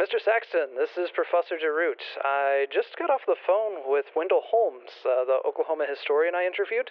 Mr. 0.00 0.16
Saxton, 0.16 0.80
this 0.80 0.96
is 0.96 1.12
Professor 1.12 1.60
DeRoot. 1.60 2.00
I 2.24 2.64
just 2.72 2.96
got 2.96 3.12
off 3.12 3.20
the 3.28 3.36
phone 3.36 3.84
with 3.84 4.08
Wendell 4.16 4.40
Holmes, 4.48 4.88
uh, 5.04 5.28
the 5.28 5.44
Oklahoma 5.44 5.84
historian 5.84 6.32
I 6.32 6.48
interviewed. 6.48 6.88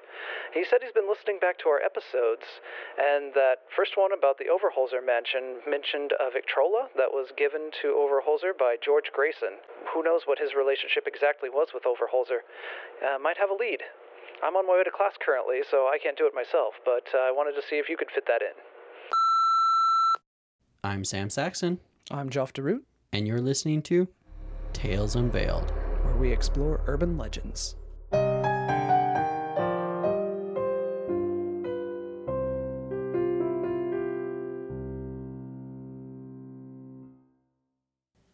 He 0.54 0.62
said 0.62 0.86
he's 0.86 0.94
been 0.94 1.10
listening 1.10 1.42
back 1.42 1.58
to 1.66 1.74
our 1.74 1.82
episodes, 1.82 2.46
and 3.02 3.34
that 3.34 3.66
first 3.74 3.98
one 3.98 4.14
about 4.14 4.38
the 4.38 4.46
Overholser 4.46 5.02
mansion 5.02 5.58
mentioned 5.66 6.14
a 6.22 6.30
Victrola 6.30 6.94
that 7.02 7.10
was 7.10 7.34
given 7.34 7.74
to 7.82 7.98
Overholser 7.98 8.54
by 8.54 8.78
George 8.78 9.10
Grayson. 9.10 9.58
Who 9.90 10.06
knows 10.06 10.30
what 10.30 10.38
his 10.38 10.54
relationship 10.54 11.10
exactly 11.10 11.50
was 11.50 11.74
with 11.74 11.90
Overholser? 11.90 12.46
Uh, 13.02 13.18
might 13.18 13.42
have 13.42 13.50
a 13.50 13.58
lead. 13.58 13.82
I'm 14.46 14.54
on 14.54 14.70
my 14.70 14.78
way 14.78 14.86
to 14.86 14.94
class 14.94 15.18
currently, 15.18 15.66
so 15.66 15.90
I 15.90 15.98
can't 15.98 16.14
do 16.14 16.30
it 16.30 16.38
myself, 16.38 16.78
but 16.86 17.10
uh, 17.18 17.26
I 17.26 17.34
wanted 17.34 17.58
to 17.58 17.66
see 17.66 17.82
if 17.82 17.90
you 17.90 17.98
could 17.98 18.14
fit 18.14 18.30
that 18.30 18.46
in. 18.46 18.54
I'm 20.86 21.02
Sam 21.02 21.34
Saxton, 21.34 21.82
I'm 22.14 22.30
Jeff 22.30 22.54
DeRoot, 22.54 22.86
and 23.12 23.28
you're 23.28 23.42
listening 23.42 23.82
to 23.84 24.08
Tales 24.74 25.16
Unveiled. 25.16 25.72
where 26.04 26.16
we 26.16 26.32
explore 26.32 26.82
urban 26.88 27.18
legends. 27.18 27.76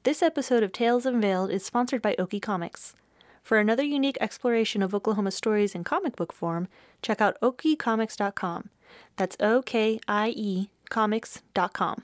This 0.03 0.21
episode 0.21 0.61
of 0.61 0.71
Tales 0.71 1.05
Unveiled 1.05 1.49
is 1.49 1.65
sponsored 1.65 2.01
by 2.01 2.15
Okie 2.19 2.41
Comics. 2.41 2.95
For 3.41 3.57
another 3.57 3.83
unique 3.83 4.17
exploration 4.21 4.81
of 4.83 4.93
Oklahoma 4.93 5.31
stories 5.31 5.73
in 5.75 5.83
comic 5.83 6.15
book 6.15 6.31
form, 6.31 6.67
check 7.01 7.21
out 7.21 7.39
okiecomics.com. 7.41 8.69
That's 9.17 9.35
O 9.39 9.61
K 9.61 9.99
I 10.07 10.29
E 10.35 10.69
comics.com. 10.89 12.03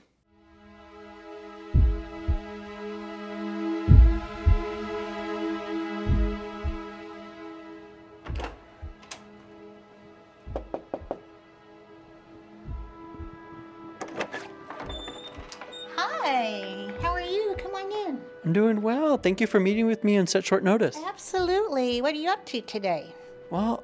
I'm 18.52 18.54
doing 18.54 18.82
well. 18.82 19.16
Thank 19.16 19.40
you 19.40 19.46
for 19.46 19.58
meeting 19.58 19.86
with 19.86 20.04
me 20.04 20.18
on 20.18 20.26
such 20.26 20.44
short 20.44 20.62
notice. 20.62 20.98
Absolutely. 21.06 22.02
What 22.02 22.12
are 22.12 22.18
you 22.18 22.28
up 22.28 22.44
to 22.44 22.60
today? 22.60 23.06
Well, 23.48 23.82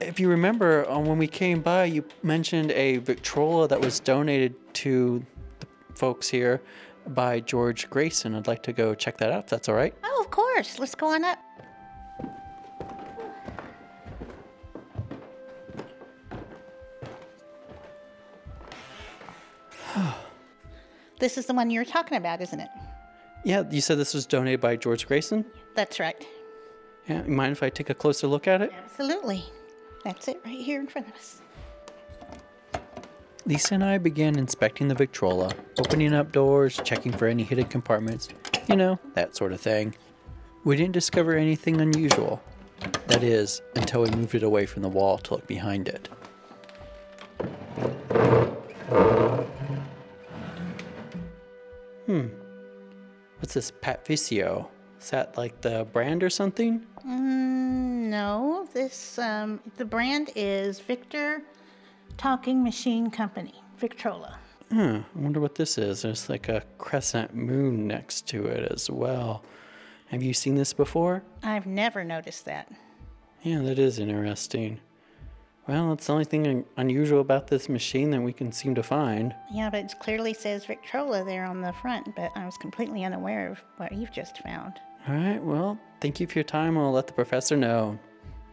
if 0.00 0.18
you 0.18 0.28
remember, 0.28 0.84
uh, 0.90 0.98
when 0.98 1.16
we 1.16 1.28
came 1.28 1.62
by, 1.62 1.84
you 1.84 2.04
mentioned 2.24 2.72
a 2.72 2.96
Victrola 2.96 3.68
that 3.68 3.80
was 3.80 4.00
donated 4.00 4.56
to 4.74 5.24
the 5.60 5.68
folks 5.94 6.28
here 6.28 6.60
by 7.06 7.38
George 7.38 7.88
Grayson. 7.88 8.34
I'd 8.34 8.48
like 8.48 8.64
to 8.64 8.72
go 8.72 8.96
check 8.96 9.16
that 9.18 9.30
out 9.30 9.44
if 9.44 9.50
that's 9.50 9.68
all 9.68 9.76
right. 9.76 9.94
Oh, 10.02 10.24
of 10.24 10.32
course. 10.32 10.80
Let's 10.80 10.96
go 10.96 11.06
on 11.14 11.22
up. 11.22 11.38
this 21.20 21.38
is 21.38 21.46
the 21.46 21.54
one 21.54 21.70
you're 21.70 21.84
talking 21.84 22.18
about, 22.18 22.40
isn't 22.40 22.58
it? 22.58 22.70
Yeah, 23.44 23.64
you 23.70 23.80
said 23.80 23.98
this 23.98 24.14
was 24.14 24.26
donated 24.26 24.60
by 24.60 24.76
George 24.76 25.06
Grayson? 25.06 25.44
That's 25.74 26.00
right. 26.00 26.26
Yeah, 27.08 27.24
you 27.24 27.30
mind 27.30 27.52
if 27.52 27.62
I 27.62 27.70
take 27.70 27.88
a 27.90 27.94
closer 27.94 28.26
look 28.26 28.46
at 28.46 28.60
it? 28.60 28.72
Absolutely. 28.84 29.44
That's 30.04 30.28
it 30.28 30.40
right 30.44 30.60
here 30.60 30.80
in 30.80 30.86
front 30.86 31.08
of 31.08 31.14
us. 31.14 31.40
Lisa 33.46 33.74
and 33.74 33.84
I 33.84 33.96
began 33.96 34.38
inspecting 34.38 34.88
the 34.88 34.94
Victrola, 34.94 35.52
opening 35.78 36.12
up 36.12 36.32
doors, 36.32 36.78
checking 36.84 37.12
for 37.12 37.26
any 37.26 37.44
hidden 37.44 37.64
compartments, 37.64 38.28
you 38.68 38.76
know, 38.76 38.98
that 39.14 39.36
sort 39.36 39.52
of 39.52 39.60
thing. 39.60 39.94
We 40.64 40.76
didn't 40.76 40.92
discover 40.92 41.34
anything 41.34 41.80
unusual. 41.80 42.42
That 43.06 43.22
is, 43.22 43.62
until 43.74 44.02
we 44.02 44.10
moved 44.10 44.34
it 44.34 44.42
away 44.42 44.66
from 44.66 44.82
the 44.82 44.88
wall 44.88 45.16
to 45.18 45.34
look 45.34 45.46
behind 45.46 45.88
it. 45.88 46.10
What's 53.48 53.54
this 53.54 53.70
Patefacio? 53.70 54.66
Is 55.00 55.08
that 55.08 55.38
like 55.38 55.62
the 55.62 55.86
brand 55.90 56.22
or 56.22 56.28
something? 56.28 56.84
Mm, 57.06 58.10
no, 58.10 58.68
this 58.74 59.18
um, 59.18 59.60
the 59.78 59.86
brand 59.86 60.28
is 60.36 60.80
Victor 60.80 61.40
Talking 62.18 62.62
Machine 62.62 63.10
Company, 63.10 63.54
Victrola. 63.78 64.38
Huh, 64.70 64.98
I 64.98 65.18
wonder 65.18 65.40
what 65.40 65.54
this 65.54 65.78
is. 65.78 66.02
There's 66.02 66.28
like 66.28 66.50
a 66.50 66.62
crescent 66.76 67.34
moon 67.34 67.86
next 67.86 68.28
to 68.28 68.44
it 68.44 68.70
as 68.70 68.90
well. 68.90 69.42
Have 70.08 70.22
you 70.22 70.34
seen 70.34 70.54
this 70.54 70.74
before? 70.74 71.22
I've 71.42 71.64
never 71.64 72.04
noticed 72.04 72.44
that. 72.44 72.70
Yeah, 73.44 73.60
that 73.60 73.78
is 73.78 73.98
interesting. 73.98 74.78
Well, 75.68 75.92
it's 75.92 76.06
the 76.06 76.14
only 76.14 76.24
thing 76.24 76.46
un- 76.46 76.64
unusual 76.78 77.20
about 77.20 77.48
this 77.48 77.68
machine 77.68 78.10
that 78.12 78.22
we 78.22 78.32
can 78.32 78.50
seem 78.52 78.74
to 78.74 78.82
find. 78.82 79.34
Yeah, 79.52 79.68
but 79.68 79.84
it 79.84 79.94
clearly 80.00 80.32
says 80.32 80.64
Victrola 80.64 81.22
there 81.24 81.44
on 81.44 81.60
the 81.60 81.74
front, 81.74 82.16
but 82.16 82.32
I 82.34 82.46
was 82.46 82.56
completely 82.56 83.04
unaware 83.04 83.52
of 83.52 83.62
what 83.76 83.92
you've 83.92 84.10
just 84.10 84.38
found. 84.38 84.80
All 85.06 85.14
right, 85.14 85.42
well, 85.42 85.78
thank 86.00 86.20
you 86.20 86.26
for 86.26 86.38
your 86.38 86.44
time. 86.44 86.78
I'll 86.78 86.90
let 86.90 87.06
the 87.06 87.12
professor 87.12 87.54
know. 87.54 87.98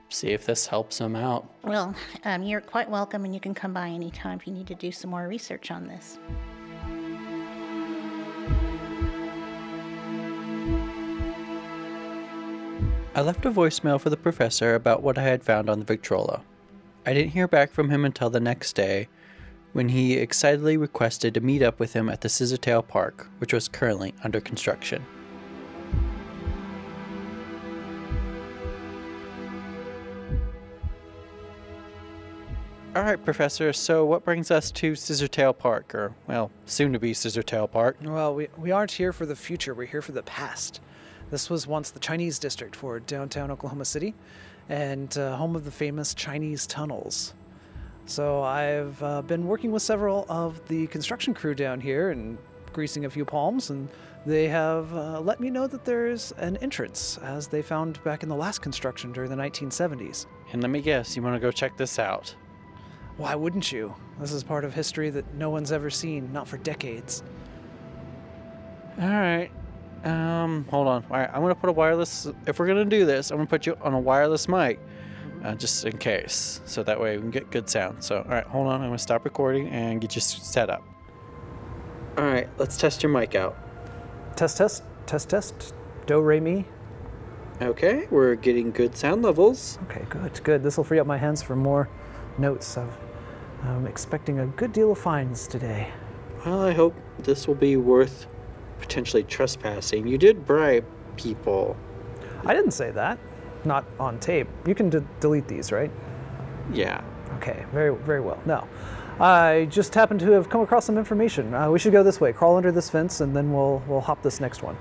See 0.09 0.31
if 0.31 0.45
this 0.45 0.67
helps 0.67 0.99
him 0.99 1.15
out. 1.15 1.49
Well, 1.63 1.95
um, 2.25 2.43
you're 2.43 2.59
quite 2.59 2.89
welcome, 2.89 3.23
and 3.23 3.33
you 3.33 3.39
can 3.39 3.53
come 3.53 3.71
by 3.73 3.87
anytime 3.87 4.37
if 4.39 4.45
you 4.45 4.51
need 4.51 4.67
to 4.67 4.75
do 4.75 4.91
some 4.91 5.09
more 5.09 5.27
research 5.27 5.71
on 5.71 5.87
this. 5.87 6.19
I 13.15 13.21
left 13.21 13.45
a 13.45 13.51
voicemail 13.51 14.01
for 14.01 14.09
the 14.09 14.17
professor 14.17 14.75
about 14.75 15.01
what 15.01 15.17
I 15.17 15.23
had 15.23 15.45
found 15.45 15.69
on 15.69 15.79
the 15.79 15.85
Victrola. 15.85 16.43
I 17.07 17.13
didn't 17.13 17.33
hear 17.33 17.47
back 17.47 17.71
from 17.71 17.91
him 17.91 18.03
until 18.03 18.31
the 18.31 18.39
next 18.39 18.73
day, 18.73 19.07
when 19.73 19.89
he 19.89 20.13
excitedly 20.13 20.75
requested 20.75 21.33
to 21.35 21.41
meet 21.41 21.61
up 21.61 21.79
with 21.79 21.93
him 21.93 22.09
at 22.09 22.21
the 22.21 22.29
Scissortail 22.29 22.87
Park, 22.87 23.27
which 23.37 23.53
was 23.53 23.67
currently 23.67 24.15
under 24.23 24.41
construction. 24.41 25.05
All 32.95 33.03
right, 33.03 33.23
Professor, 33.23 33.73
so 33.73 34.05
what 34.05 34.23
brings 34.23 34.49
us 34.49 34.71
to 34.71 34.93
Scissortail 34.93 35.55
Park, 35.55 35.93
or, 35.93 36.15
well, 36.27 36.49
soon 36.65 36.93
to 36.93 36.99
be 36.99 37.11
Scissortail 37.11 37.69
Park? 37.69 37.97
Well, 38.01 38.33
we, 38.33 38.47
we 38.57 38.71
aren't 38.71 38.91
here 38.91 39.11
for 39.11 39.25
the 39.25 39.35
future, 39.35 39.73
we're 39.73 39.85
here 39.85 40.01
for 40.01 40.13
the 40.13 40.23
past. 40.23 40.79
This 41.31 41.49
was 41.49 41.67
once 41.67 41.91
the 41.91 41.99
Chinese 41.99 42.39
district 42.39 42.75
for 42.75 42.99
downtown 42.99 43.51
Oklahoma 43.51 43.85
City 43.85 44.13
and 44.69 45.17
uh, 45.17 45.35
home 45.35 45.55
of 45.55 45.65
the 45.65 45.71
famous 45.71 46.13
Chinese 46.13 46.67
tunnels. 46.67 47.33
So 48.05 48.43
I've 48.43 49.01
uh, 49.01 49.21
been 49.23 49.47
working 49.47 49.71
with 49.71 49.81
several 49.81 50.25
of 50.29 50.65
the 50.67 50.87
construction 50.87 51.33
crew 51.33 51.55
down 51.55 51.81
here 51.81 52.11
and 52.11 52.37
greasing 52.71 53.05
a 53.05 53.09
few 53.09 53.25
palms, 53.25 53.71
and 53.71 53.89
they 54.25 54.47
have 54.47 54.93
uh, 54.93 55.19
let 55.19 55.39
me 55.39 55.49
know 55.49 55.65
that 55.65 55.85
there's 55.85 56.31
an 56.33 56.57
entrance, 56.57 57.17
as 57.23 57.47
they 57.47 57.61
found 57.61 58.03
back 58.03 58.21
in 58.21 58.29
the 58.29 58.35
last 58.35 58.61
construction 58.61 59.11
during 59.11 59.29
the 59.29 59.35
1970s. 59.35 60.27
And 60.51 60.61
let 60.61 60.69
me 60.69 60.81
guess, 60.81 61.15
you 61.15 61.23
want 61.23 61.35
to 61.35 61.39
go 61.39 61.51
check 61.51 61.77
this 61.77 61.97
out? 61.97 62.35
Why 63.17 63.33
wouldn't 63.33 63.71
you? 63.71 63.95
This 64.19 64.33
is 64.33 64.43
part 64.43 64.65
of 64.65 64.73
history 64.73 65.09
that 65.09 65.33
no 65.35 65.49
one's 65.49 65.71
ever 65.71 65.89
seen, 65.89 66.31
not 66.33 66.47
for 66.47 66.57
decades. 66.57 67.23
All 69.01 69.07
right. 69.09 69.49
Um, 70.05 70.65
hold 70.69 70.87
on. 70.87 71.03
All 71.09 71.17
right, 71.17 71.29
I'm 71.33 71.41
gonna 71.41 71.55
put 71.55 71.69
a 71.69 71.73
wireless. 71.73 72.27
If 72.45 72.59
we're 72.59 72.67
gonna 72.67 72.85
do 72.85 73.05
this, 73.05 73.31
I'm 73.31 73.37
gonna 73.37 73.47
put 73.47 73.65
you 73.65 73.75
on 73.81 73.93
a 73.93 73.99
wireless 73.99 74.47
mic, 74.47 74.79
uh, 75.43 75.55
just 75.55 75.83
in 75.83 75.97
case, 75.97 76.61
so 76.65 76.83
that 76.83 76.99
way 76.99 77.15
we 77.15 77.21
can 77.23 77.31
get 77.31 77.49
good 77.49 77.67
sound. 77.67 78.03
So, 78.03 78.17
all 78.17 78.29
right, 78.29 78.45
hold 78.45 78.67
on. 78.67 78.81
I'm 78.81 78.87
gonna 78.87 78.99
stop 78.99 79.25
recording 79.25 79.67
and 79.69 79.99
get 79.99 80.15
you 80.15 80.21
set 80.21 80.69
up. 80.69 80.87
All 82.17 82.23
right, 82.23 82.47
let's 82.59 82.77
test 82.77 83.01
your 83.01 83.11
mic 83.11 83.33
out. 83.33 83.57
Test, 84.37 84.57
test, 84.57 84.83
test, 85.07 85.29
test. 85.29 85.73
Do, 86.05 86.21
re, 86.21 86.39
mi. 86.39 86.65
Okay, 87.61 88.07
we're 88.11 88.35
getting 88.35 88.71
good 88.71 88.95
sound 88.95 89.23
levels. 89.23 89.79
Okay, 89.85 90.05
good, 90.09 90.39
good. 90.43 90.61
This 90.61 90.77
will 90.77 90.83
free 90.83 90.99
up 90.99 91.07
my 91.07 91.17
hands 91.17 91.41
for 91.41 91.55
more 91.55 91.89
notes. 92.37 92.77
I've, 92.77 92.95
I'm 93.63 93.87
expecting 93.87 94.39
a 94.39 94.45
good 94.45 94.71
deal 94.71 94.91
of 94.91 94.99
fines 94.99 95.47
today. 95.47 95.89
Well, 96.45 96.61
I 96.61 96.73
hope 96.73 96.93
this 97.17 97.47
will 97.47 97.55
be 97.55 97.75
worth 97.75 98.27
potentially 98.79 99.23
trespassing. 99.23 100.07
You 100.07 100.17
did 100.17 100.45
bribe 100.45 100.85
people. 101.17 101.75
I 102.45 102.53
didn't 102.53 102.71
say 102.71 102.91
that. 102.91 103.17
Not 103.63 103.85
on 103.99 104.19
tape. 104.19 104.47
You 104.67 104.75
can 104.75 104.89
de- 104.89 105.03
delete 105.19 105.47
these, 105.47 105.71
right? 105.71 105.91
Yeah. 106.71 107.03
Okay, 107.37 107.65
very, 107.71 107.95
very 107.95 108.21
well. 108.21 108.39
No. 108.45 108.67
I 109.19 109.67
just 109.71 109.93
happened 109.95 110.19
to 110.21 110.31
have 110.31 110.49
come 110.49 110.61
across 110.61 110.85
some 110.85 110.97
information. 110.97 111.53
Uh, 111.53 111.71
we 111.71 111.79
should 111.79 111.93
go 111.93 112.03
this 112.03 112.19
way. 112.19 112.33
Crawl 112.33 112.57
under 112.57 112.71
this 112.71 112.89
fence, 112.89 113.21
and 113.21 113.35
then 113.35 113.53
we'll 113.53 113.81
we'll 113.87 114.01
hop 114.01 114.21
this 114.21 114.39
next 114.41 114.61
one. 114.61 114.77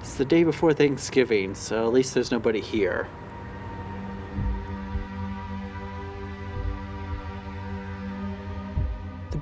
It's 0.00 0.14
the 0.14 0.24
day 0.24 0.42
before 0.42 0.74
Thanksgiving, 0.74 1.54
so 1.54 1.86
at 1.86 1.92
least 1.92 2.14
there's 2.14 2.30
nobody 2.32 2.60
here. 2.60 3.06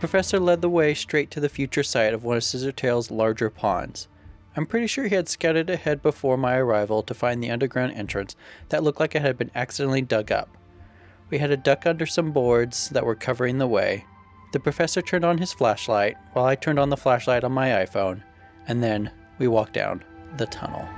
Professor 0.01 0.41
led 0.41 0.63
the 0.63 0.71
way 0.71 0.95
straight 0.95 1.31
to 1.31 1.41
the 1.41 1.49
future 1.49 1.83
site 1.83 2.15
of 2.15 2.25
one 2.25 2.39
of 2.39 2.43
Scissortail's 2.43 3.11
larger 3.11 3.51
ponds. 3.51 4.09
I'm 4.57 4.67
pretty 4.67 4.87
sure 4.87 5.07
he 5.07 5.15
had 5.15 5.29
scouted 5.29 5.69
ahead 5.69 6.03
before 6.03 6.37
my 6.37 6.57
arrival 6.57 7.03
to 7.03 7.15
find 7.15 7.41
the 7.41 7.51
underground 7.51 7.93
entrance 7.93 8.35
that 8.71 8.83
looked 8.83 8.99
like 8.99 9.15
it 9.15 9.23
had 9.23 9.37
been 9.37 9.51
accidentally 9.55 10.03
dug 10.03 10.33
up. 10.33 10.49
We 11.29 11.39
had 11.39 11.51
to 11.51 11.57
duck 11.57 11.87
under 11.87 12.07
some 12.07 12.33
boards 12.33 12.89
that 12.89 13.05
were 13.05 13.15
covering 13.15 13.59
the 13.59 13.69
way. 13.69 14.07
The 14.53 14.59
professor 14.59 15.03
turned 15.03 15.25
on 15.25 15.39
his 15.39 15.53
flashlight 15.53 16.17
while 16.33 16.47
I 16.47 16.57
turned 16.57 16.81
on 16.81 16.89
the 16.89 16.97
flashlight 16.97 17.45
on 17.45 17.53
my 17.53 17.69
iPhone, 17.69 18.23
and 18.67 18.83
then 18.83 19.13
we 19.39 19.47
walked 19.47 19.75
down 19.75 20.03
the 20.39 20.47
tunnel. 20.47 20.89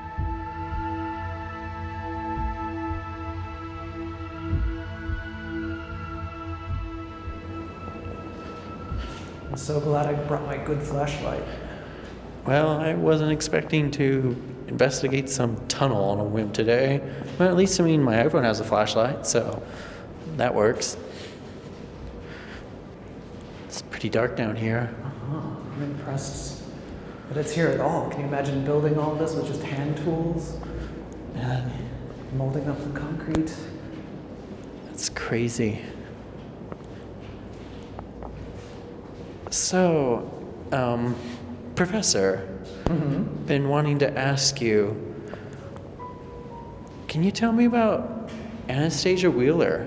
I'm 9.52 9.58
so 9.58 9.80
glad 9.80 10.06
I 10.06 10.14
brought 10.14 10.46
my 10.46 10.56
good 10.56 10.82
flashlight. 10.82 11.42
Well, 12.46 12.70
I 12.70 12.94
wasn't 12.94 13.32
expecting 13.32 13.90
to 13.90 14.34
investigate 14.66 15.28
some 15.28 15.58
tunnel 15.68 16.02
on 16.04 16.20
a 16.20 16.24
whim 16.24 16.50
today. 16.52 17.02
Well, 17.38 17.50
at 17.50 17.54
least, 17.54 17.78
I 17.78 17.84
mean, 17.84 18.02
my 18.02 18.14
iPhone 18.14 18.44
has 18.44 18.60
a 18.60 18.64
flashlight, 18.64 19.26
so 19.26 19.62
that 20.38 20.54
works. 20.54 20.96
It's 23.66 23.82
pretty 23.82 24.08
dark 24.08 24.38
down 24.38 24.56
here. 24.56 24.94
Uh-huh. 25.04 25.36
I'm 25.36 25.82
impressed 25.82 26.62
that 27.28 27.36
it's 27.36 27.52
here 27.52 27.68
at 27.68 27.80
all. 27.80 28.08
Can 28.08 28.20
you 28.20 28.28
imagine 28.28 28.64
building 28.64 28.98
all 28.98 29.14
this 29.14 29.34
with 29.34 29.48
just 29.48 29.62
hand 29.62 29.98
tools? 29.98 30.56
Man, 31.34 31.70
Molding 32.36 32.70
up 32.70 32.82
the 32.82 32.98
concrete? 32.98 33.54
that's 34.86 35.10
crazy. 35.10 35.82
So, 39.52 40.32
um, 40.72 41.14
Professor, 41.74 42.48
been 43.46 43.68
wanting 43.68 43.98
to 43.98 44.18
ask 44.18 44.62
you 44.62 44.96
can 47.06 47.22
you 47.22 47.30
tell 47.30 47.52
me 47.52 47.66
about 47.66 48.30
Anastasia 48.70 49.30
Wheeler? 49.30 49.84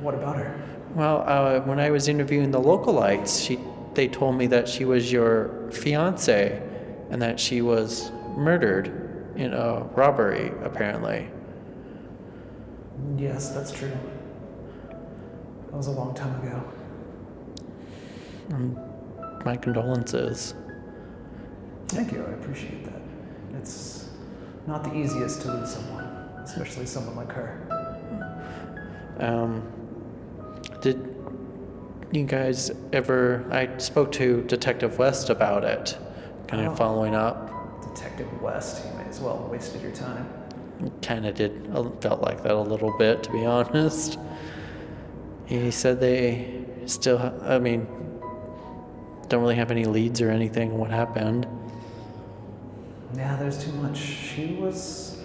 What 0.00 0.14
about 0.14 0.36
her? 0.36 0.58
Well, 0.94 1.24
uh, 1.26 1.60
when 1.60 1.78
I 1.78 1.90
was 1.90 2.08
interviewing 2.08 2.50
the 2.50 2.60
localites, 2.60 3.44
she 3.44 3.58
they 3.92 4.08
told 4.08 4.36
me 4.36 4.46
that 4.46 4.66
she 4.66 4.86
was 4.86 5.12
your 5.12 5.70
fiance, 5.72 6.62
and 7.10 7.20
that 7.20 7.38
she 7.38 7.60
was 7.60 8.12
murdered 8.34 8.86
in 9.36 9.52
a 9.52 9.80
robbery, 9.94 10.52
apparently. 10.62 11.28
Yes, 13.18 13.50
that's 13.50 13.72
true. 13.72 13.92
That 15.76 15.80
was 15.80 15.88
a 15.88 15.90
long 16.00 16.14
time 16.14 16.34
ago. 16.42 16.64
Um, 18.50 18.78
my 19.44 19.56
condolences. 19.58 20.54
Thank 21.88 22.12
you, 22.12 22.24
I 22.24 22.30
appreciate 22.30 22.82
that. 22.86 23.02
It's 23.58 24.08
not 24.66 24.84
the 24.84 24.94
easiest 24.96 25.42
to 25.42 25.52
lose 25.52 25.74
someone, 25.74 26.04
especially 26.42 26.86
someone 26.86 27.14
like 27.14 27.30
her. 27.30 27.60
Um, 29.20 29.70
did 30.80 31.14
you 32.10 32.24
guys 32.24 32.70
ever? 32.94 33.44
I 33.50 33.76
spoke 33.76 34.12
to 34.12 34.44
Detective 34.44 34.98
West 34.98 35.28
about 35.28 35.62
it, 35.62 35.98
kind 36.46 36.64
of 36.66 36.72
Oh. 36.72 36.76
following 36.76 37.14
up. 37.14 37.52
Detective 37.94 38.40
West, 38.40 38.82
you 38.82 38.96
may 38.96 39.04
as 39.10 39.20
well 39.20 39.42
have 39.42 39.50
wasted 39.50 39.82
your 39.82 39.92
time. 39.92 40.26
Kind 41.02 41.26
of 41.26 41.34
did 41.34 41.68
uh, 41.74 41.90
felt 42.00 42.22
like 42.22 42.42
that 42.44 42.52
a 42.52 42.60
little 42.62 42.96
bit, 42.96 43.22
to 43.24 43.30
be 43.30 43.44
honest. 43.44 44.18
He 45.46 45.70
said 45.70 46.00
they 46.00 46.64
still. 46.86 47.18
ha- 47.18 47.34
I 47.42 47.58
mean, 47.58 47.86
don't 49.28 49.40
really 49.40 49.54
have 49.54 49.70
any 49.70 49.84
leads 49.84 50.20
or 50.20 50.30
anything 50.30 50.72
on 50.72 50.78
what 50.78 50.90
happened. 50.90 51.46
Yeah, 53.14 53.36
there's 53.36 53.62
too 53.64 53.72
much. 53.72 53.96
She 53.96 54.54
was. 54.54 55.22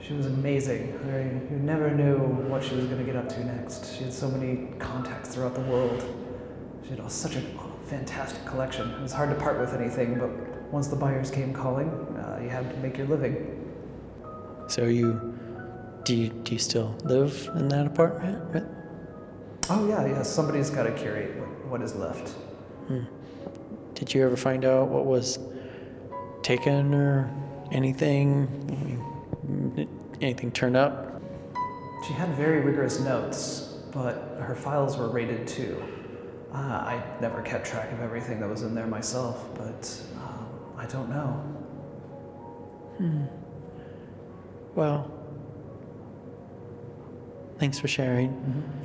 She 0.00 0.14
was 0.14 0.26
amazing. 0.26 0.98
I, 1.06 1.52
you 1.52 1.60
never 1.60 1.88
knew 1.90 2.18
what 2.18 2.64
she 2.64 2.74
was 2.74 2.86
going 2.86 2.98
to 2.98 3.04
get 3.04 3.14
up 3.14 3.28
to 3.28 3.44
next. 3.44 3.96
She 3.96 4.04
had 4.04 4.12
so 4.12 4.28
many 4.28 4.66
contacts 4.80 5.32
throughout 5.32 5.54
the 5.54 5.60
world. 5.60 6.02
She 6.82 6.90
had 6.90 7.10
such 7.10 7.36
a 7.36 7.42
fantastic 7.86 8.44
collection. 8.44 8.90
It 8.90 9.00
was 9.00 9.12
hard 9.12 9.30
to 9.30 9.36
part 9.36 9.60
with 9.60 9.74
anything, 9.74 10.18
but 10.18 10.30
once 10.72 10.88
the 10.88 10.96
buyers 10.96 11.30
came 11.30 11.52
calling, 11.52 11.88
uh, 11.88 12.40
you 12.42 12.48
had 12.48 12.68
to 12.68 12.76
make 12.78 12.98
your 12.98 13.06
living. 13.06 13.70
So 14.66 14.86
you, 14.86 15.38
do 16.04 16.16
you 16.16 16.30
do 16.30 16.54
you 16.54 16.58
still 16.58 16.96
live 17.04 17.48
in 17.54 17.68
that 17.68 17.86
apartment? 17.86 18.66
Oh, 19.70 19.88
yeah, 19.88 20.06
yeah. 20.06 20.22
Somebody's 20.22 20.70
got 20.70 20.84
to 20.84 20.92
curate 20.92 21.36
what, 21.38 21.48
what 21.66 21.82
is 21.82 21.94
left. 21.94 22.34
Did 23.94 24.12
you 24.12 24.24
ever 24.24 24.36
find 24.36 24.64
out 24.64 24.88
what 24.88 25.06
was 25.06 25.38
taken 26.42 26.92
or 26.92 27.32
anything? 27.70 28.48
I 28.68 29.46
mean, 29.46 29.74
did 29.74 29.88
anything 30.20 30.50
turn 30.50 30.76
up? 30.76 31.22
She 32.06 32.12
had 32.12 32.30
very 32.30 32.60
rigorous 32.60 32.98
notes, 33.00 33.78
but 33.92 34.36
her 34.40 34.56
files 34.56 34.96
were 34.98 35.08
rated 35.08 35.46
too. 35.46 35.82
Uh, 36.52 36.56
I 36.56 37.02
never 37.20 37.40
kept 37.42 37.64
track 37.66 37.92
of 37.92 38.00
everything 38.00 38.40
that 38.40 38.48
was 38.48 38.62
in 38.62 38.74
there 38.74 38.86
myself, 38.86 39.48
but 39.54 40.02
um, 40.16 40.48
I 40.76 40.84
don't 40.86 41.08
know. 41.08 41.28
Hmm. 42.98 43.24
Well, 44.74 45.10
thanks 47.62 47.78
for 47.78 47.86
sharing. 47.86 48.28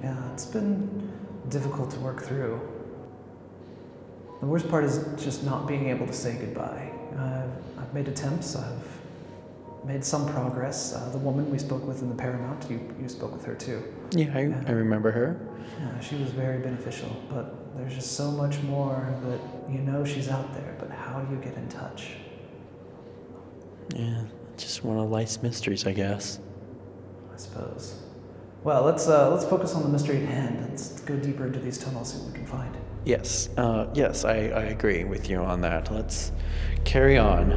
Yeah, 0.03 0.33
it's 0.33 0.45
been 0.45 1.11
difficult 1.49 1.89
to 1.89 1.99
work 1.99 2.21
through. 2.21 2.61
The 4.39 4.45
worst 4.45 4.69
part 4.69 4.83
is 4.83 5.03
just 5.17 5.43
not 5.43 5.67
being 5.67 5.89
able 5.89 6.05
to 6.05 6.13
say 6.13 6.37
goodbye. 6.39 6.91
Uh, 7.17 7.47
I've 7.81 7.91
made 7.95 8.07
attempts, 8.07 8.55
I've 8.55 8.87
made 9.83 10.05
some 10.05 10.31
progress. 10.31 10.93
Uh, 10.93 11.09
the 11.09 11.17
woman 11.17 11.49
we 11.49 11.57
spoke 11.57 11.87
with 11.87 12.03
in 12.03 12.09
the 12.09 12.15
Paramount, 12.15 12.69
you, 12.69 12.79
you 13.01 13.09
spoke 13.09 13.31
with 13.33 13.43
her 13.45 13.55
too. 13.55 13.81
Yeah, 14.11 14.31
I, 14.35 14.41
I 14.67 14.71
remember 14.73 15.09
her. 15.09 15.39
Yeah, 15.79 15.99
she 15.99 16.15
was 16.17 16.29
very 16.29 16.59
beneficial, 16.59 17.09
but 17.31 17.75
there's 17.77 17.95
just 17.95 18.11
so 18.11 18.29
much 18.29 18.61
more 18.61 19.11
that 19.23 19.39
you 19.73 19.79
know 19.79 20.05
she's 20.05 20.29
out 20.29 20.53
there, 20.53 20.75
but 20.77 20.91
how 20.91 21.19
do 21.21 21.33
you 21.35 21.41
get 21.41 21.55
in 21.55 21.67
touch? 21.67 22.09
Yeah, 23.95 24.21
just 24.55 24.83
one 24.83 24.99
of 24.99 25.09
life's 25.09 25.41
mysteries, 25.41 25.87
I 25.87 25.93
guess. 25.93 26.39
I 27.33 27.37
suppose. 27.37 28.03
Well, 28.67 28.83
let's 28.83 29.07
uh, 29.07 29.29
let's 29.29 29.45
focus 29.45 29.75
on 29.75 29.83
the 29.83 29.87
mystery 29.87 30.17
at 30.17 30.27
hand. 30.27 30.67
Let's 30.67 30.99
go 30.99 31.15
deeper 31.15 31.45
into 31.45 31.57
these 31.57 31.77
tunnels, 31.77 32.11
see 32.11 32.17
what 32.17 32.33
we 32.33 32.33
can 32.33 32.45
find. 32.45 32.77
Yes, 33.05 33.47
uh, 33.55 33.87
yes, 33.93 34.25
I, 34.25 34.33
I 34.33 34.63
agree 34.63 35.05
with 35.05 35.29
you 35.29 35.37
on 35.37 35.61
that. 35.61 35.89
Let's 35.89 36.33
carry 36.83 37.17
on. 37.17 37.51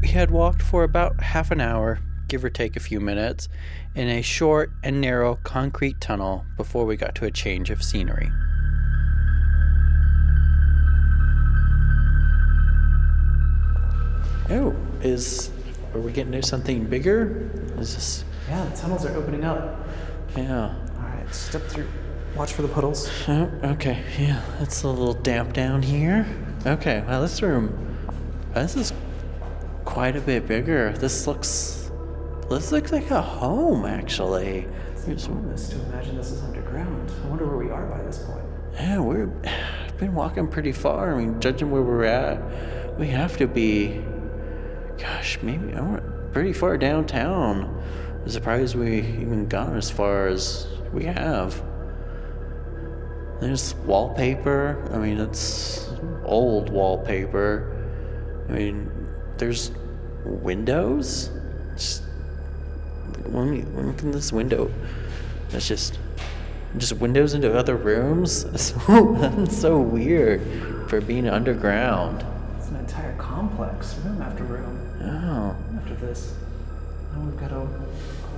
We 0.00 0.08
had 0.08 0.30
walked 0.30 0.62
for 0.62 0.82
about 0.82 1.20
half 1.20 1.50
an 1.50 1.60
hour, 1.60 1.98
give 2.28 2.42
or 2.42 2.48
take 2.48 2.74
a 2.74 2.80
few 2.80 3.00
minutes, 3.00 3.50
in 3.94 4.08
a 4.08 4.22
short 4.22 4.72
and 4.82 4.98
narrow 4.98 5.40
concrete 5.42 6.00
tunnel 6.00 6.46
before 6.56 6.86
we 6.86 6.96
got 6.96 7.14
to 7.16 7.26
a 7.26 7.30
change 7.30 7.68
of 7.68 7.82
scenery. 7.82 8.30
Oh, 14.52 14.74
is 15.02 15.50
are 15.94 16.00
we 16.00 16.12
getting 16.12 16.32
to 16.32 16.42
something 16.42 16.84
bigger? 16.84 17.50
Is 17.78 17.94
this 17.94 18.24
Yeah, 18.48 18.64
the 18.64 18.76
tunnels 18.76 19.04
are 19.06 19.14
opening 19.16 19.44
up. 19.44 19.86
yeah. 20.36 20.74
All 20.96 21.02
right, 21.02 21.34
step 21.34 21.62
through. 21.62 21.88
Watch 22.36 22.52
for 22.54 22.62
the 22.62 22.68
puddles. 22.68 23.10
Oh, 23.28 23.50
okay, 23.62 24.02
yeah, 24.18 24.42
it's 24.60 24.82
a 24.84 24.88
little 24.88 25.12
damp 25.14 25.52
down 25.52 25.82
here. 25.82 26.26
Okay, 26.66 27.04
well, 27.06 27.20
this 27.20 27.42
room, 27.42 27.98
uh, 28.54 28.62
this 28.62 28.74
is 28.76 28.92
quite 29.84 30.16
a 30.16 30.20
bit 30.20 30.46
bigger. 30.48 30.92
This 30.92 31.26
looks, 31.26 31.90
this 32.48 32.72
looks 32.72 32.90
like 32.90 33.10
a 33.10 33.20
home, 33.20 33.84
actually. 33.84 34.66
It's 35.06 35.26
Bonus 35.26 35.68
to 35.70 35.80
imagine 35.86 36.16
this 36.16 36.30
is 36.30 36.42
underground. 36.42 37.10
I 37.24 37.28
wonder 37.28 37.44
where 37.46 37.56
we 37.58 37.70
are 37.70 37.84
by 37.86 38.02
this 38.02 38.18
point. 38.18 38.44
yeah, 38.74 38.98
we're 38.98 39.26
been 39.98 40.14
walking 40.14 40.48
pretty 40.48 40.72
far. 40.72 41.14
I 41.14 41.18
mean, 41.18 41.38
judging 41.40 41.70
where 41.70 41.82
we're 41.82 42.04
at, 42.04 42.98
we 42.98 43.08
have 43.08 43.36
to 43.38 43.46
be, 43.46 44.02
gosh, 45.02 45.38
maybe 45.42 45.72
I'm 45.72 46.00
pretty 46.32 46.52
far 46.52 46.78
downtown. 46.78 47.82
I'm 48.22 48.28
surprised 48.28 48.76
we 48.76 49.00
even 49.00 49.48
gone 49.48 49.76
as 49.76 49.90
far 49.90 50.28
as 50.28 50.68
we 50.92 51.04
have. 51.04 51.60
There's 53.40 53.74
wallpaper. 53.84 54.88
I 54.92 54.98
mean, 54.98 55.18
it's 55.18 55.90
old 56.24 56.70
wallpaper. 56.70 57.68
I 58.48 58.52
mean, 58.52 58.90
there's 59.38 59.72
windows. 60.24 61.30
Just, 61.74 62.04
let 63.26 63.46
me 63.46 63.62
look 63.62 64.02
in 64.02 64.12
this 64.12 64.32
window. 64.32 64.70
That's 65.50 65.66
just 65.66 65.98
just 66.78 66.94
windows 66.94 67.34
into 67.34 67.52
other 67.54 67.76
rooms. 67.76 68.46
So 68.60 69.16
that's 69.18 69.60
so 69.60 69.78
weird 69.78 70.88
for 70.88 71.00
being 71.00 71.28
underground. 71.28 72.24
It's 72.58 72.68
an 72.68 72.76
entire 72.76 73.14
complex, 73.16 73.96
room 73.96 74.22
after 74.22 74.44
room. 74.44 74.81
Got 77.42 77.52
a, 77.52 77.66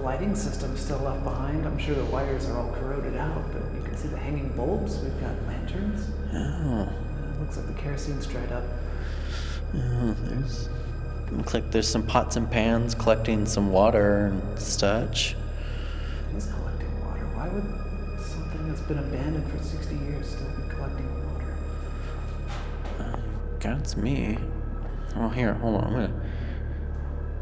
lighting 0.03 0.35
system 0.35 0.77
still 0.77 0.99
left 0.99 1.23
behind. 1.25 1.67
I'm 1.67 1.79
sure 1.79 1.95
the 1.95 2.05
wires 2.07 2.47
are 2.49 2.59
all 2.59 2.73
corroded 2.73 3.17
out, 3.17 3.43
but 3.53 3.63
you 3.75 3.83
can 3.83 3.97
see 3.97 4.09
the 4.09 4.17
hanging 4.17 4.49
bulbs. 4.57 4.99
We've 4.99 5.19
got 5.21 5.35
lanterns. 5.47 6.11
Oh. 6.33 6.37
Uh, 6.37 7.41
looks 7.41 7.57
like 7.57 7.67
the 7.67 7.73
kerosene's 7.75 8.27
dried 8.27 8.53
up. 8.53 8.65
Oh, 9.75 10.17
there's. 10.25 10.69
Looks 11.31 11.55
like 11.55 11.71
there's 11.71 11.89
some 11.89 12.07
pots 12.07 12.37
and 12.37 12.51
pans 12.51 12.95
collecting 12.95 13.47
some 13.47 13.71
water 13.71 14.27
and 14.27 14.59
such. 14.59 15.37
Is 16.37 16.47
collecting 16.47 17.01
water. 17.05 17.27
Why 17.35 17.49
would 17.49 18.21
something 18.21 18.69
that's 18.69 18.83
been 18.83 18.99
abandoned 18.99 19.51
for 19.51 19.63
60 19.63 19.95
years 19.95 20.29
still 20.29 20.49
be 20.51 20.69
collecting 20.69 21.07
water? 21.33 21.57
That's 23.61 23.97
me. 23.97 24.39
Oh, 25.17 25.29
here, 25.29 25.55
hold 25.55 25.77
on. 25.77 25.85
I'm 25.85 25.93
gonna 25.93 26.21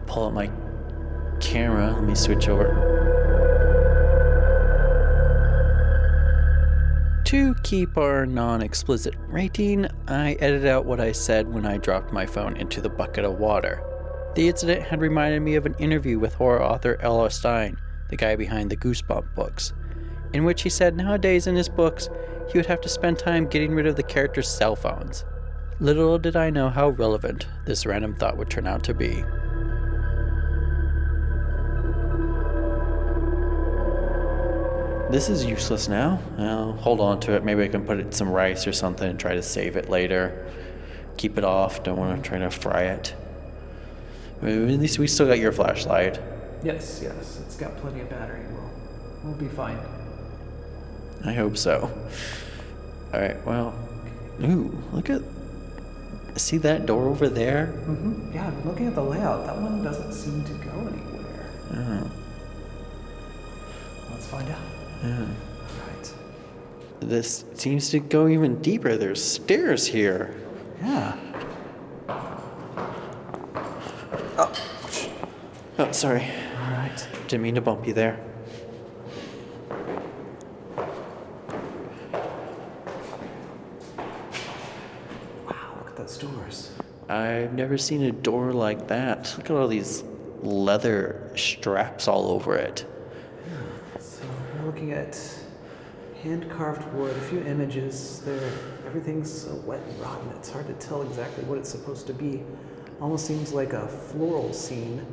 pull 0.06 0.28
up 0.28 0.32
my 0.32 0.50
camera. 1.42 1.92
Let 1.92 2.04
me 2.04 2.14
switch 2.14 2.48
over. 2.48 2.92
To 7.24 7.54
keep 7.62 7.96
our 7.96 8.26
non 8.26 8.62
explicit 8.62 9.14
rating, 9.26 9.86
I 10.06 10.34
edited 10.34 10.66
out 10.66 10.84
what 10.84 11.00
I 11.00 11.12
said 11.12 11.48
when 11.48 11.66
I 11.66 11.78
dropped 11.78 12.12
my 12.12 12.26
phone 12.26 12.56
into 12.56 12.80
the 12.80 12.90
bucket 12.90 13.24
of 13.24 13.38
water. 13.38 13.82
The 14.34 14.48
incident 14.48 14.82
had 14.82 15.00
reminded 15.00 15.40
me 15.40 15.54
of 15.56 15.66
an 15.66 15.74
interview 15.78 16.18
with 16.18 16.34
horror 16.34 16.62
author 16.62 16.98
L.R. 17.00 17.30
Stine, 17.30 17.78
the 18.08 18.16
guy 18.16 18.36
behind 18.36 18.70
the 18.70 18.76
Goosebump 18.76 19.34
books, 19.34 19.72
in 20.32 20.44
which 20.44 20.62
he 20.62 20.68
said 20.68 20.96
nowadays 20.96 21.46
in 21.46 21.56
his 21.56 21.68
books 21.68 22.08
he 22.50 22.58
would 22.58 22.66
have 22.66 22.80
to 22.82 22.88
spend 22.88 23.18
time 23.18 23.46
getting 23.46 23.74
rid 23.74 23.86
of 23.86 23.96
the 23.96 24.02
characters' 24.02 24.48
cell 24.48 24.76
phones. 24.76 25.24
Little 25.80 26.18
did 26.18 26.36
I 26.36 26.50
know 26.50 26.68
how 26.68 26.90
relevant 26.90 27.48
this 27.64 27.86
random 27.86 28.14
thought 28.14 28.36
would 28.36 28.50
turn 28.50 28.66
out 28.66 28.84
to 28.84 28.94
be. 28.94 29.24
This 35.12 35.28
is 35.28 35.44
useless 35.44 35.88
now. 35.90 36.18
I'll 36.38 36.72
hold 36.72 36.98
on 36.98 37.20
to 37.20 37.34
it. 37.34 37.44
Maybe 37.44 37.62
I 37.62 37.68
can 37.68 37.84
put 37.84 37.98
it 37.98 38.06
in 38.06 38.12
some 38.12 38.30
rice 38.30 38.66
or 38.66 38.72
something 38.72 39.10
and 39.10 39.20
try 39.20 39.34
to 39.34 39.42
save 39.42 39.76
it 39.76 39.90
later. 39.90 40.50
Keep 41.18 41.36
it 41.36 41.44
off. 41.44 41.82
Don't 41.82 41.98
want 41.98 42.24
to 42.24 42.26
try 42.26 42.38
to 42.38 42.50
fry 42.50 42.84
it. 42.84 43.14
I 44.40 44.46
mean, 44.46 44.70
At 44.70 44.80
least 44.80 44.98
we 44.98 45.06
still 45.06 45.26
got 45.26 45.38
your 45.38 45.52
flashlight. 45.52 46.18
Yes, 46.64 47.00
yes. 47.02 47.42
It's 47.44 47.56
got 47.56 47.76
plenty 47.76 48.00
of 48.00 48.08
battery. 48.08 48.40
We'll, 48.52 48.70
we'll 49.22 49.34
be 49.34 49.48
fine. 49.48 49.78
I 51.26 51.34
hope 51.34 51.58
so. 51.58 51.90
All 53.12 53.20
right. 53.20 53.36
Well, 53.44 53.74
ooh, 54.42 54.82
look 54.92 55.10
at. 55.10 55.20
See 56.36 56.56
that 56.56 56.86
door 56.86 57.08
over 57.08 57.28
there? 57.28 57.66
Mm-hmm. 57.66 58.34
Yeah, 58.34 58.46
I'm 58.46 58.66
looking 58.66 58.86
at 58.86 58.94
the 58.94 59.02
layout. 59.02 59.44
That 59.44 59.58
one 59.60 59.84
doesn't 59.84 60.14
seem 60.14 60.42
to 60.44 60.52
go 60.64 60.70
anywhere. 60.90 61.50
Oh, 61.74 62.10
Let's 64.10 64.26
find 64.26 64.48
out. 64.48 64.81
Yeah. 65.02 65.26
Right. 65.86 66.14
This 67.00 67.44
seems 67.54 67.90
to 67.90 67.98
go 67.98 68.28
even 68.28 68.60
deeper. 68.62 68.96
There's 68.96 69.22
stairs 69.22 69.86
here. 69.86 70.34
Yeah. 70.80 71.16
Oh, 74.38 74.52
oh 75.78 75.92
sorry. 75.92 76.22
All 76.60 76.70
right. 76.72 77.08
Didn't 77.28 77.42
mean 77.42 77.54
to 77.56 77.60
bump 77.60 77.86
you 77.86 77.92
there. 77.94 78.18
Wow, 85.46 85.74
look 85.78 85.88
at 85.88 85.96
those 85.96 86.18
doors. 86.18 86.70
I've 87.08 87.52
never 87.52 87.76
seen 87.76 88.02
a 88.04 88.12
door 88.12 88.52
like 88.52 88.88
that. 88.88 89.34
Look 89.36 89.50
at 89.50 89.56
all 89.56 89.68
these 89.68 90.04
leather 90.40 91.30
straps 91.36 92.08
all 92.08 92.30
over 92.30 92.56
it. 92.56 92.86
Looking 94.82 94.98
at 94.98 95.16
hand-carved 96.24 96.92
wood, 96.94 97.16
a 97.16 97.20
few 97.20 97.40
images. 97.42 98.20
There, 98.24 98.50
everything's 98.84 99.30
so 99.30 99.54
wet 99.64 99.78
and 99.78 100.00
rotten. 100.00 100.28
It's 100.30 100.50
hard 100.50 100.66
to 100.66 100.72
tell 100.84 101.02
exactly 101.02 101.44
what 101.44 101.56
it's 101.56 101.68
supposed 101.68 102.08
to 102.08 102.12
be. 102.12 102.42
Almost 103.00 103.24
seems 103.24 103.52
like 103.52 103.74
a 103.74 103.86
floral 103.86 104.52
scene, 104.52 105.06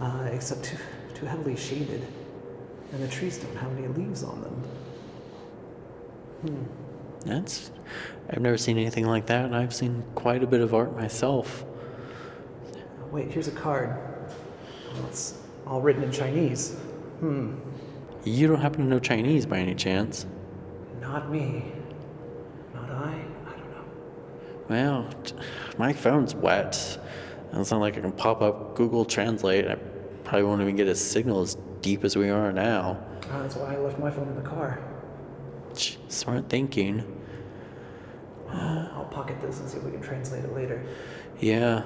uh, 0.00 0.28
except 0.30 0.64
too, 0.64 0.76
too 1.14 1.24
heavily 1.24 1.56
shaded, 1.56 2.06
and 2.92 3.02
the 3.02 3.08
trees 3.08 3.38
don't 3.38 3.56
have 3.56 3.74
any 3.78 3.88
leaves 3.88 4.22
on 4.22 4.42
them. 6.42 6.68
That's. 7.24 7.70
I've 8.28 8.42
never 8.42 8.58
seen 8.58 8.76
anything 8.76 9.06
like 9.06 9.24
that, 9.28 9.46
and 9.46 9.56
I've 9.56 9.74
seen 9.74 10.04
quite 10.14 10.42
a 10.42 10.46
bit 10.46 10.60
of 10.60 10.74
art 10.74 10.94
myself. 10.94 11.64
Wait, 13.10 13.30
here's 13.30 13.48
a 13.48 13.52
card. 13.52 13.96
Well, 14.92 15.06
it's 15.06 15.38
all 15.66 15.80
written 15.80 16.02
in 16.02 16.12
Chinese. 16.12 16.74
Hmm, 17.20 17.54
You 18.24 18.46
don't 18.46 18.60
happen 18.60 18.80
to 18.80 18.86
know 18.86 18.98
Chinese 18.98 19.46
by 19.46 19.58
any 19.58 19.74
chance? 19.74 20.26
not 21.00 21.30
me. 21.30 21.70
Not 22.74 22.90
I. 22.90 23.24
I 23.46 23.50
don't 23.50 23.70
know. 23.70 23.84
Well, 24.68 25.08
t- 25.22 25.34
my 25.76 25.92
phone's 25.92 26.34
wet. 26.34 26.98
And 27.52 27.60
it's 27.60 27.70
not 27.70 27.80
like 27.80 27.96
I 27.96 28.00
can 28.00 28.10
pop 28.10 28.40
up 28.42 28.74
Google 28.74 29.04
Translate. 29.04 29.68
I 29.68 29.76
probably 30.24 30.44
won't 30.44 30.62
even 30.62 30.74
get 30.76 30.88
a 30.88 30.94
signal 30.94 31.42
as 31.42 31.56
deep 31.82 32.02
as 32.02 32.16
we 32.16 32.30
are 32.30 32.50
now. 32.52 32.98
Uh, 33.30 33.42
that's 33.42 33.54
why 33.56 33.74
I 33.74 33.78
left 33.78 33.98
my 33.98 34.10
phone 34.10 34.26
in 34.28 34.34
the 34.34 34.48
car. 34.48 34.80
Smart 36.08 36.48
thinking. 36.48 37.04
I'll 38.50 39.04
pocket 39.10 39.40
this 39.40 39.60
and 39.60 39.68
see 39.68 39.76
if 39.76 39.84
we 39.84 39.90
can 39.90 40.00
translate 40.00 40.44
it 40.44 40.54
later. 40.54 40.84
Yeah. 41.38 41.84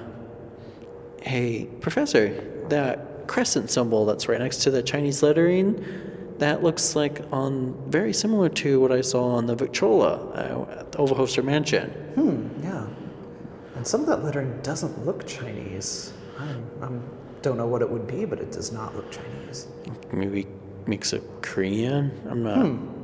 Hey, 1.21 1.65
Professor, 1.81 2.63
that 2.69 3.27
crescent 3.27 3.69
symbol 3.69 4.05
that's 4.05 4.27
right 4.27 4.39
next 4.39 4.57
to 4.63 4.71
the 4.71 4.81
Chinese 4.81 5.21
lettering, 5.21 5.83
that 6.39 6.63
looks 6.63 6.95
like 6.95 7.21
on 7.31 7.73
very 7.87 8.13
similar 8.13 8.49
to 8.49 8.79
what 8.79 8.91
I 8.91 9.01
saw 9.01 9.35
on 9.35 9.45
the 9.45 9.55
Victrola 9.55 10.15
uh, 10.31 10.79
at 10.79 10.91
the 10.91 10.97
Overholser 10.97 11.43
Mansion. 11.43 11.89
Hmm, 12.15 12.63
yeah. 12.63 12.87
And 13.75 13.85
some 13.85 14.01
of 14.01 14.07
that 14.07 14.23
lettering 14.23 14.59
doesn't 14.61 15.05
look 15.05 15.27
Chinese. 15.27 16.13
I 16.37 16.55
I'm, 16.81 17.03
don't 17.41 17.57
know 17.57 17.67
what 17.67 17.81
it 17.81 17.89
would 17.89 18.07
be, 18.07 18.25
but 18.25 18.39
it 18.39 18.51
does 18.51 18.71
not 18.71 18.95
look 18.95 19.11
Chinese. 19.11 19.67
Maybe 20.11 20.47
mix 20.85 21.13
of 21.13 21.23
Korean? 21.41 22.11
I'm 22.29 22.43
not. 22.43 22.57
Hmm. 22.57 22.99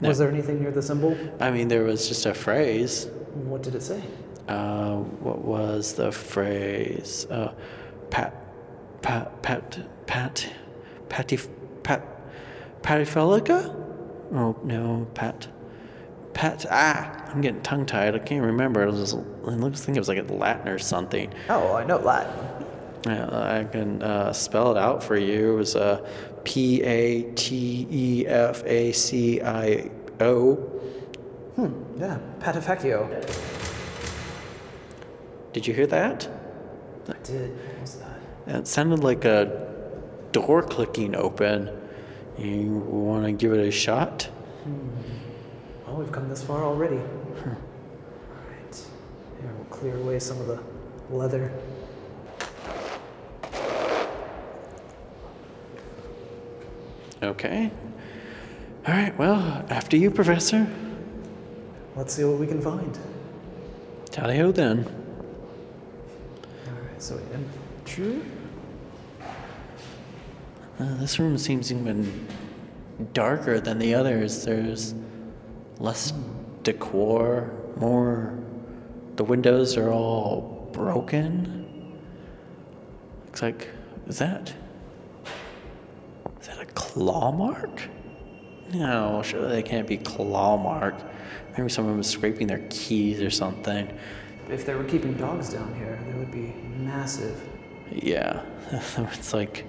Was 0.00 0.18
there 0.18 0.28
anything 0.28 0.60
near 0.60 0.70
the 0.70 0.82
symbol? 0.82 1.16
I 1.40 1.50
mean, 1.50 1.68
there 1.68 1.84
was 1.84 2.08
just 2.08 2.26
a 2.26 2.34
phrase. 2.34 3.06
What 3.34 3.62
did 3.62 3.74
it 3.74 3.82
say? 3.82 4.02
Uh, 4.46 4.96
what 4.96 5.40
was 5.40 5.94
the 5.94 6.10
phrase? 6.10 7.26
Uh, 7.30 7.52
pat, 8.10 8.34
pat, 9.02 9.42
pat, 9.42 9.78
pat, 10.06 10.48
patty, 11.08 11.38
pat, 11.82 12.17
pattyfelica? 12.82 13.74
Oh 14.32 14.56
no, 14.62 15.06
pat, 15.14 15.48
pat. 16.34 16.66
Ah, 16.70 17.24
I'm 17.28 17.40
getting 17.40 17.62
tongue 17.62 17.86
tied. 17.86 18.14
I 18.14 18.18
can't 18.18 18.44
remember. 18.44 18.82
It 18.82 18.92
was. 18.92 19.14
Looks. 19.14 19.82
I 19.82 19.84
think 19.86 19.96
it 19.96 20.00
was 20.00 20.08
like 20.08 20.28
Latin 20.30 20.68
or 20.68 20.78
something. 20.78 21.32
Oh, 21.48 21.74
I 21.74 21.84
know 21.84 21.98
Latin. 21.98 22.32
Yeah, 23.06 23.28
I 23.30 23.64
can 23.64 24.02
uh, 24.02 24.32
spell 24.32 24.70
it 24.72 24.76
out 24.76 25.02
for 25.02 25.16
you. 25.16 25.54
It 25.54 25.56
was 25.56 25.76
uh, 25.76 26.06
P 26.44 26.82
A 26.82 27.22
T 27.34 27.86
E 27.90 28.26
F 28.26 28.62
A 28.66 28.92
C 28.92 29.40
I 29.40 29.90
O. 30.20 30.56
Hmm, 31.56 31.72
yeah, 31.98 32.18
Patefacio. 32.40 33.08
Did 35.52 35.66
you 35.66 35.74
hear 35.74 35.86
that? 35.86 36.28
I 37.08 37.14
did. 37.22 37.50
What 37.50 37.80
was 37.80 37.94
that? 37.96 38.20
It 38.58 38.66
sounded 38.66 39.02
like 39.02 39.24
a 39.24 39.72
door 40.32 40.62
clicking 40.62 41.14
open. 41.16 41.70
You 42.38 42.70
want 42.88 43.24
to 43.24 43.32
give 43.32 43.52
it 43.52 43.66
a 43.66 43.70
shot? 43.70 44.22
Hmm. 44.62 44.88
Well, 45.86 45.96
we've 45.96 46.12
come 46.12 46.28
this 46.28 46.42
far 46.42 46.64
already. 46.64 46.98
All 46.98 47.02
right. 47.44 48.86
Here, 49.40 49.52
we'll 49.56 49.64
clear 49.70 49.96
away 49.96 50.20
some 50.20 50.40
of 50.40 50.46
the 50.46 50.60
leather. 51.10 51.52
Okay. 57.22 57.72
All 58.86 58.94
right, 58.94 59.18
well, 59.18 59.64
after 59.68 59.96
you, 59.96 60.10
Professor. 60.10 60.68
Let's 61.96 62.14
see 62.14 62.24
what 62.24 62.38
we 62.38 62.46
can 62.46 62.60
find. 62.60 62.96
Tally 64.10 64.38
ho 64.38 64.52
then. 64.52 64.86
All 66.66 66.72
right, 66.72 67.02
so 67.02 67.20
enter. 67.34 68.20
Uh, 70.78 70.94
this 70.98 71.18
room 71.18 71.36
seems 71.36 71.72
even 71.72 72.26
darker 73.12 73.58
than 73.58 73.78
the 73.80 73.94
others. 73.94 74.44
There's 74.44 74.94
less 75.80 76.12
decor, 76.62 77.52
more. 77.76 78.38
The 79.16 79.24
windows 79.24 79.76
are 79.76 79.90
all 79.90 80.70
broken. 80.72 81.98
Looks 83.26 83.42
like. 83.42 83.68
Is 84.06 84.18
that. 84.18 84.54
Is 86.40 86.46
that 86.46 86.60
a 86.60 86.66
claw 86.66 87.32
mark? 87.32 87.88
No, 88.72 89.22
surely 89.24 89.48
they 89.48 89.62
can't 89.62 89.86
be 89.86 89.96
claw 89.96 90.56
mark. 90.56 90.94
Maybe 91.56 91.68
someone 91.68 91.96
was 91.96 92.06
scraping 92.06 92.46
their 92.46 92.64
keys 92.70 93.20
or 93.20 93.30
something. 93.30 93.92
If 94.48 94.64
they 94.64 94.74
were 94.74 94.84
keeping 94.84 95.14
dogs 95.14 95.52
down 95.52 95.74
here, 95.74 95.98
they 96.06 96.16
would 96.16 96.30
be 96.30 96.54
massive. 96.78 97.42
Yeah, 97.90 98.42
it's 98.96 99.34
like 99.34 99.66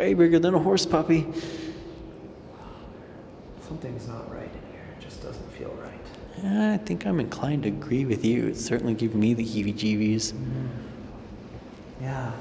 way 0.00 0.14
bigger 0.14 0.38
than 0.38 0.54
a 0.54 0.58
horse 0.58 0.86
puppy. 0.86 1.26
Something's 3.60 4.08
not 4.08 4.32
right 4.32 4.44
in 4.44 4.72
here. 4.72 4.86
It 4.98 5.02
just 5.02 5.22
doesn't 5.22 5.52
feel 5.52 5.76
right. 5.82 6.00
Yeah, 6.42 6.72
I 6.72 6.78
think 6.78 7.06
I'm 7.06 7.20
inclined 7.20 7.64
to 7.64 7.68
agree 7.68 8.06
with 8.06 8.24
you. 8.24 8.46
It's 8.46 8.64
certainly 8.64 8.94
giving 8.94 9.20
me 9.20 9.34
the 9.34 9.44
heebie-jeebies. 9.44 10.32
Mm. 10.32 10.68
Yeah. 12.00 12.32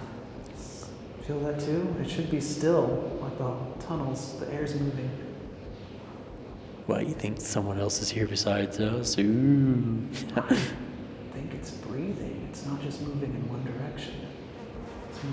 Feel 1.23 1.39
that 1.41 1.59
too? 1.59 1.93
It 2.01 2.09
should 2.09 2.31
be 2.31 2.39
still, 2.39 3.19
like 3.21 3.37
the 3.37 3.53
tunnels. 3.85 4.39
The 4.39 4.51
air's 4.53 4.73
moving. 4.75 5.11
Well, 6.87 7.01
you 7.01 7.13
think 7.13 7.41
someone 7.41 7.77
else 7.77 8.01
is 8.01 8.09
here 8.09 8.25
besides 8.25 8.79
us? 8.79 9.19
Ooh. 9.19 10.07
I 10.37 10.41
think 11.33 11.53
it's 11.53 11.71
breathing. 11.71 12.47
It's 12.49 12.65
not 12.65 12.81
just 12.81 13.01
moving 13.01 13.31
in 13.31 13.49
one 13.49 13.65
direction. 13.65 14.13
It's 15.11 15.23
mo- 15.25 15.31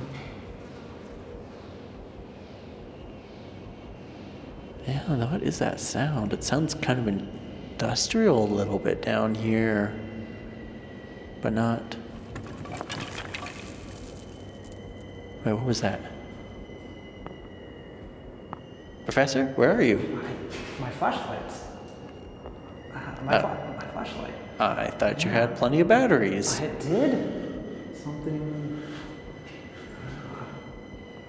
yeah, 4.86 5.30
what 5.30 5.42
is 5.42 5.58
that 5.58 5.80
sound? 5.80 6.32
It 6.32 6.44
sounds 6.44 6.74
kind 6.74 6.98
of 6.98 7.08
industrial 7.08 8.44
a 8.44 8.52
little 8.52 8.78
bit 8.78 9.02
down 9.02 9.34
here, 9.34 9.94
but 11.42 11.52
not. 11.52 11.96
Wait, 15.44 15.52
what 15.52 15.64
was 15.64 15.80
that? 15.80 16.00
Professor, 19.04 19.46
where 19.56 19.72
are 19.72 19.82
you? 19.82 20.20
My 20.80 20.90
flashlights. 20.90 21.64
Uh, 22.92 22.98
my, 23.24 23.36
Uh. 23.38 23.74
my 23.78 23.86
flashlight. 23.88 24.34
I 24.58 24.90
thought 24.90 25.24
you 25.24 25.30
had 25.30 25.54
plenty 25.56 25.80
of 25.80 25.88
batteries. 25.88 26.60
It 26.60 26.80
did. 26.80 27.96
Something. 28.02 28.82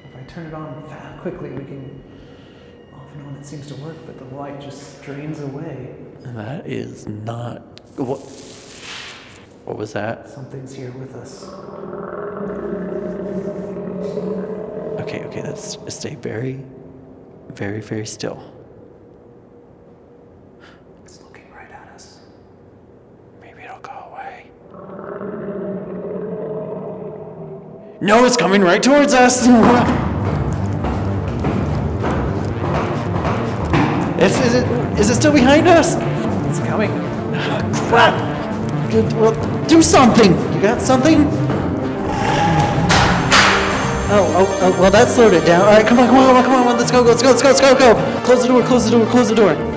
If 0.05 0.15
I 0.19 0.23
turn 0.31 0.45
it 0.47 0.53
on 0.53 1.17
quickly, 1.21 1.49
we 1.49 1.65
can. 1.65 2.03
And 3.25 3.37
it 3.37 3.45
seems 3.45 3.67
to 3.67 3.75
work, 3.75 3.97
but 4.05 4.17
the 4.17 4.35
light 4.35 4.61
just 4.61 5.01
drains 5.01 5.39
away. 5.39 5.95
That 6.21 6.67
is 6.67 7.07
not. 7.07 7.61
What? 7.97 8.19
What 9.65 9.77
was 9.77 9.91
that? 9.93 10.29
Something's 10.29 10.73
here 10.73 10.91
with 10.91 11.13
us. 11.15 11.43
Okay, 15.01 15.23
okay, 15.25 15.41
let's 15.41 15.77
stay 15.93 16.15
very, 16.15 16.63
very, 17.49 17.81
very 17.81 18.05
still. 18.05 18.41
It's 21.03 21.21
looking 21.21 21.51
right 21.53 21.69
at 21.69 21.89
us. 21.89 22.19
Maybe 23.41 23.63
it'll 23.63 23.79
go 23.79 23.91
away. 24.11 24.51
No, 27.99 28.25
it's 28.25 28.37
coming 28.37 28.61
right 28.61 28.81
towards 28.81 29.13
us! 29.13 29.47
Is, 34.19 34.35
is, 34.39 34.53
it, 34.55 34.67
is 34.99 35.09
it 35.11 35.15
still 35.15 35.31
behind 35.31 35.67
us? 35.67 35.93
It's 36.49 36.59
coming. 36.67 36.89
Crap! 37.87 38.15
Good, 38.91 39.13
well, 39.13 39.67
do 39.67 39.83
something! 39.83 40.31
You 40.55 40.61
got 40.61 40.81
something? 40.81 41.27
Oh, 44.09 44.25
oh, 44.35 44.59
oh, 44.61 44.81
well, 44.81 44.89
that 44.89 45.07
slowed 45.09 45.33
it 45.33 45.45
down. 45.45 45.61
All 45.61 45.67
right, 45.67 45.85
come 45.85 45.99
on, 45.99 46.07
come 46.07 46.17
on, 46.17 46.27
come 46.27 46.37
on, 46.37 46.43
come 46.43 46.67
on, 46.67 46.77
let's 46.77 46.89
go, 46.89 47.01
let's 47.01 47.21
go, 47.21 47.29
let's 47.29 47.43
go, 47.43 47.49
let's 47.49 47.61
go, 47.61 47.77
go! 47.77 48.23
Close 48.23 48.41
the 48.41 48.47
door, 48.47 48.63
close 48.63 48.85
the 48.85 48.91
door, 48.91 49.05
close 49.05 49.29
the 49.29 49.35
door. 49.35 49.76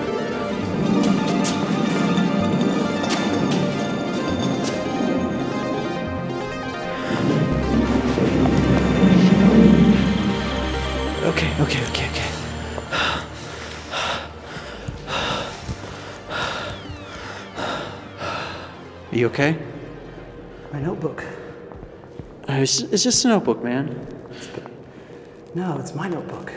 Okay? 19.31 19.57
My 20.73 20.81
notebook. 20.81 21.25
Uh, 22.49 22.55
It's, 22.55 22.81
it's 22.83 23.03
just 23.03 23.25
a 23.25 23.29
notebook, 23.29 23.63
man. 23.63 24.07
No, 25.55 25.79
it's 25.79 25.95
my 25.95 26.09
notebook. 26.09 26.53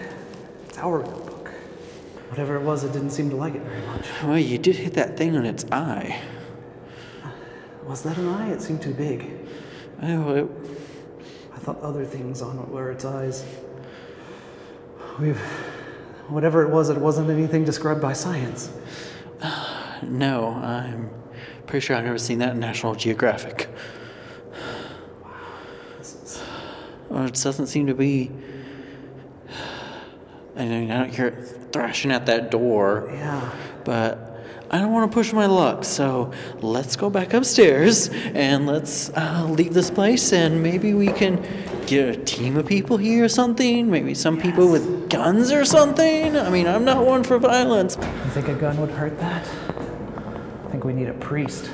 It's 0.68 0.78
our 0.78 1.04
notebook. 1.04 1.50
Whatever 2.30 2.56
it 2.56 2.64
was, 2.64 2.84
it 2.84 2.92
didn't 2.94 3.12
seem 3.12 3.30
to 3.30 3.36
like 3.36 3.56
it 3.56 3.62
very 3.62 3.86
much. 3.86 4.06
Well, 4.24 4.40
you 4.40 4.58
did 4.58 4.76
hit 4.76 4.94
that 4.94 5.18
thing 5.18 5.38
on 5.38 5.46
its 5.46 5.66
eye. 5.72 6.20
Was 7.86 8.02
that 8.04 8.18
an 8.18 8.28
eye? 8.28 8.50
It 8.52 8.62
seemed 8.62 8.82
too 8.82 8.94
big. 8.94 9.32
Oh, 10.02 10.36
it, 10.36 10.48
I 11.54 11.60
thought 11.60 11.80
other 11.82 12.06
things 12.06 12.42
on 12.42 12.58
it 12.58 12.68
were 12.70 12.92
its 12.92 13.06
eyes. 13.06 13.46
We've. 15.20 15.40
Whatever 16.30 16.64
it 16.64 16.70
was, 16.70 16.90
it 16.90 16.98
wasn't 16.98 17.30
anything 17.30 17.66
described 17.66 18.02
by 18.02 18.14
science. 18.14 18.72
no, 20.02 20.54
I'm 20.56 21.10
pretty 21.68 21.86
sure 21.86 21.96
I've 21.96 22.04
never 22.06 22.18
seen 22.18 22.40
that 22.40 22.54
in 22.54 22.60
National 22.60 22.96
Geographic. 22.96 23.70
Well, 27.10 27.26
it 27.26 27.34
doesn't 27.34 27.68
seem 27.68 27.88
to 27.88 27.94
be. 27.94 28.32
I 30.56 30.66
mean, 30.66 30.92
I 30.92 31.00
don't 31.00 31.14
hear 31.14 31.28
it 31.28 31.48
thrashing 31.72 32.12
at 32.12 32.26
that 32.28 32.52
door, 32.52 33.10
Yeah. 33.14 33.50
but 33.84 34.30
I 34.70 34.80
don't 34.80 34.92
want 34.92 35.12
to 35.12 35.14
push 35.16 35.34
my 35.34 35.46
luck, 35.48 35.84
so 35.84 36.32
let's 36.62 36.96
go 36.96 37.10
back 37.10 37.34
upstairs 37.34 38.10
and 38.34 38.66
let's 38.68 39.10
uh, 39.12 39.46
leave 39.50 39.74
this 39.74 39.90
place 39.92 40.32
and 40.34 40.62
maybe 40.64 40.94
we 40.94 41.08
can 41.08 41.44
get 41.86 42.10
a 42.10 42.16
team 42.18 42.58
of 42.58 42.66
people 42.68 42.98
here 42.98 43.26
or 43.26 43.30
something. 43.30 43.90
Maybe 43.90 44.14
some 44.16 44.40
people 44.40 44.68
with 44.72 45.10
guns 45.10 45.52
or 45.52 45.66
something. 45.66 46.36
I 46.38 46.50
mean, 46.50 46.68
I'm 46.68 46.86
not 46.86 47.06
one 47.06 47.24
for 47.24 47.38
violence. 47.38 47.98
You 48.00 48.32
think 48.32 48.48
a 48.48 48.56
gun 48.56 48.80
would 48.82 48.92
hurt 48.92 49.20
that? 49.20 49.48
I 50.84 50.86
think 50.86 50.98
we 50.98 51.02
need 51.02 51.10
a 51.10 51.14
priest. 51.14 51.70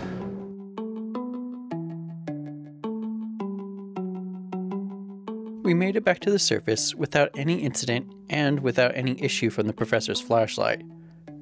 We 5.63 5.73
made 5.73 5.95
it 5.95 6.05
back 6.05 6.19
to 6.19 6.29
the 6.29 6.37
surface 6.37 6.93
without 6.93 7.31
any 7.35 7.55
incident 7.55 8.13
and 8.29 8.59
without 8.59 8.91
any 8.93 9.19
issue 9.19 9.49
from 9.49 9.65
the 9.65 9.73
professor's 9.73 10.21
flashlight. 10.21 10.83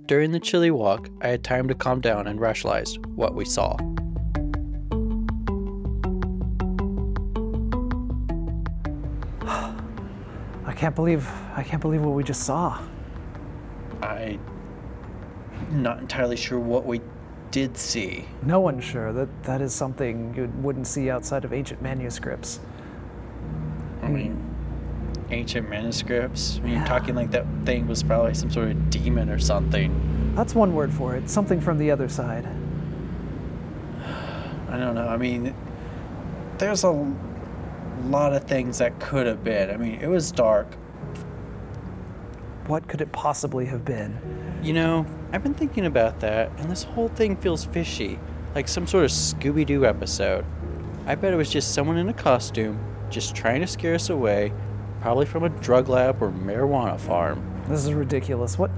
During 0.05 0.31
the 0.31 0.39
chilly 0.39 0.71
walk, 0.71 1.09
I 1.19 1.27
had 1.27 1.43
time 1.43 1.67
to 1.67 1.75
calm 1.75 1.99
down 1.99 2.27
and 2.27 2.39
rationalize 2.39 2.97
what 3.15 3.35
we 3.35 3.43
saw. 3.43 3.75
I 9.41 10.73
can't 10.73 10.95
believe. 10.95 11.29
I 11.53 11.63
can't 11.63 11.81
believe 11.81 12.01
what 12.01 12.15
we 12.15 12.23
just 12.23 12.43
saw. 12.43 12.81
I'm 14.01 14.39
not 15.69 15.99
entirely 15.99 16.37
sure 16.37 16.59
what 16.59 16.85
we 16.85 17.01
did 17.51 17.77
see. 17.77 18.25
No 18.43 18.59
one's 18.59 18.83
sure 18.83 19.13
that 19.13 19.43
that 19.43 19.61
is 19.61 19.73
something 19.73 20.33
you 20.35 20.51
wouldn't 20.61 20.87
see 20.87 21.09
outside 21.09 21.45
of 21.45 21.53
ancient 21.53 21.81
manuscripts. 21.81 22.59
I 24.01 24.09
mean, 24.09 24.43
ancient 25.29 25.69
manuscripts. 25.69 26.57
I 26.57 26.61
mean, 26.61 26.73
you're 26.75 26.85
talking 26.85 27.15
like 27.15 27.31
that 27.31 27.45
thing 27.65 27.87
was 27.87 28.03
probably 28.03 28.33
some 28.33 28.49
sort 28.49 28.69
of 28.69 28.89
demon 28.89 29.29
or 29.29 29.39
something. 29.39 30.33
That's 30.35 30.55
one 30.55 30.73
word 30.75 30.93
for 30.93 31.15
it. 31.15 31.29
Something 31.29 31.59
from 31.59 31.77
the 31.77 31.91
other 31.91 32.09
side. 32.09 32.45
I 34.69 34.77
don't 34.77 34.95
know. 34.95 35.07
I 35.07 35.17
mean, 35.17 35.53
there's 36.57 36.83
a 36.83 37.15
lot 38.03 38.33
of 38.33 38.43
things 38.43 38.77
that 38.77 38.99
could 38.99 39.27
have 39.27 39.43
been. 39.43 39.69
I 39.71 39.77
mean, 39.77 39.99
it 39.99 40.07
was 40.07 40.31
dark. 40.31 40.67
What 42.67 42.89
could 42.89 42.99
it 42.99 43.13
possibly 43.13 43.65
have 43.67 43.85
been? 43.85 44.19
You 44.61 44.73
know, 44.73 45.05
I've 45.31 45.41
been 45.41 45.53
thinking 45.53 45.85
about 45.85 46.19
that, 46.19 46.51
and 46.57 46.69
this 46.69 46.83
whole 46.83 47.07
thing 47.07 47.37
feels 47.37 47.63
fishy, 47.63 48.19
like 48.55 48.67
some 48.67 48.85
sort 48.85 49.05
of 49.05 49.11
Scooby 49.11 49.65
Doo 49.65 49.85
episode. 49.85 50.45
I 51.05 51.15
bet 51.15 51.31
it 51.31 51.37
was 51.37 51.49
just 51.49 51.73
someone 51.73 51.97
in 51.97 52.09
a 52.09 52.13
costume, 52.13 52.77
just 53.09 53.33
trying 53.33 53.61
to 53.61 53.67
scare 53.67 53.95
us 53.95 54.09
away, 54.09 54.51
probably 54.99 55.25
from 55.25 55.45
a 55.45 55.49
drug 55.49 55.87
lab 55.87 56.21
or 56.21 56.29
marijuana 56.29 56.99
farm. 56.99 57.41
This 57.69 57.85
is 57.85 57.93
ridiculous. 57.93 58.57
What 58.57 58.69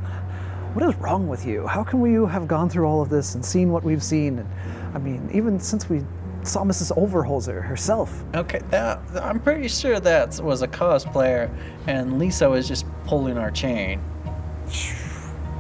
what 0.74 0.88
is 0.88 0.96
wrong 0.98 1.28
with 1.28 1.48
you? 1.48 1.66
How 1.66 1.84
can 1.84 2.00
we 2.00 2.14
have 2.30 2.48
gone 2.48 2.70
through 2.70 2.86
all 2.86 3.02
of 3.02 3.10
this 3.10 3.34
and 3.34 3.44
seen 3.44 3.72
what 3.72 3.84
we've 3.84 4.04
seen? 4.04 4.38
And, 4.38 4.50
I 4.94 5.00
mean, 5.00 5.28
even 5.34 5.60
since 5.60 5.90
we 5.90 6.04
saw 6.44 6.64
Mrs. 6.64 6.96
Overholser 6.96 7.64
herself. 7.64 8.24
Okay, 8.36 8.62
that 8.70 9.00
I'm 9.22 9.40
pretty 9.40 9.68
sure 9.68 10.00
that 10.00 10.40
was 10.40 10.62
a 10.62 10.68
cosplayer, 10.68 11.54
and 11.88 12.20
Lisa 12.20 12.50
was 12.50 12.68
just 12.68 12.86
pulling 13.06 13.38
our 13.38 13.52
chain. 13.52 14.02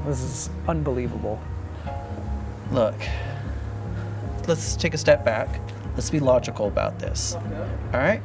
This 0.05 0.21
is 0.21 0.49
unbelievable. 0.67 1.39
Look, 2.71 2.95
let's 4.47 4.77
take 4.77 4.93
a 4.93 4.97
step 4.97 5.25
back. 5.25 5.59
Let's 5.93 6.09
be 6.09 6.21
logical 6.21 6.67
about 6.67 6.97
this. 6.97 7.35
All 7.35 7.99
right? 7.99 8.21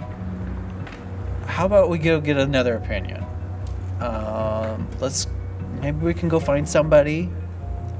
How 1.46 1.66
about 1.66 1.90
we 1.90 1.98
go 1.98 2.20
get 2.20 2.36
another 2.36 2.76
opinion? 2.76 3.24
Um, 4.00 4.88
let's 5.00 5.26
maybe 5.80 5.98
we 6.06 6.14
can 6.14 6.28
go 6.28 6.38
find 6.38 6.66
somebody, 6.66 7.28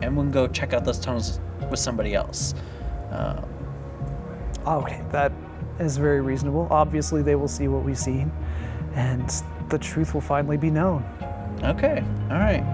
and 0.00 0.16
we 0.16 0.22
can 0.22 0.30
go 0.30 0.46
check 0.46 0.72
out 0.72 0.84
those 0.84 0.98
tunnels 0.98 1.40
with 1.68 1.80
somebody 1.80 2.14
else. 2.14 2.54
Um, 3.10 3.44
okay, 4.66 5.03
that 5.11 5.33
is 5.79 5.96
very 5.96 6.20
reasonable. 6.20 6.68
Obviously, 6.70 7.22
they 7.22 7.35
will 7.35 7.48
see 7.48 7.68
what 7.68 7.85
we've 7.85 7.98
seen, 7.98 8.33
and 8.94 9.31
the 9.68 9.79
truth 9.79 10.14
will 10.14 10.20
finally 10.20 10.57
be 10.57 10.70
known. 10.70 11.05
Okay, 11.62 12.05
all 12.31 12.38
right. 12.38 12.64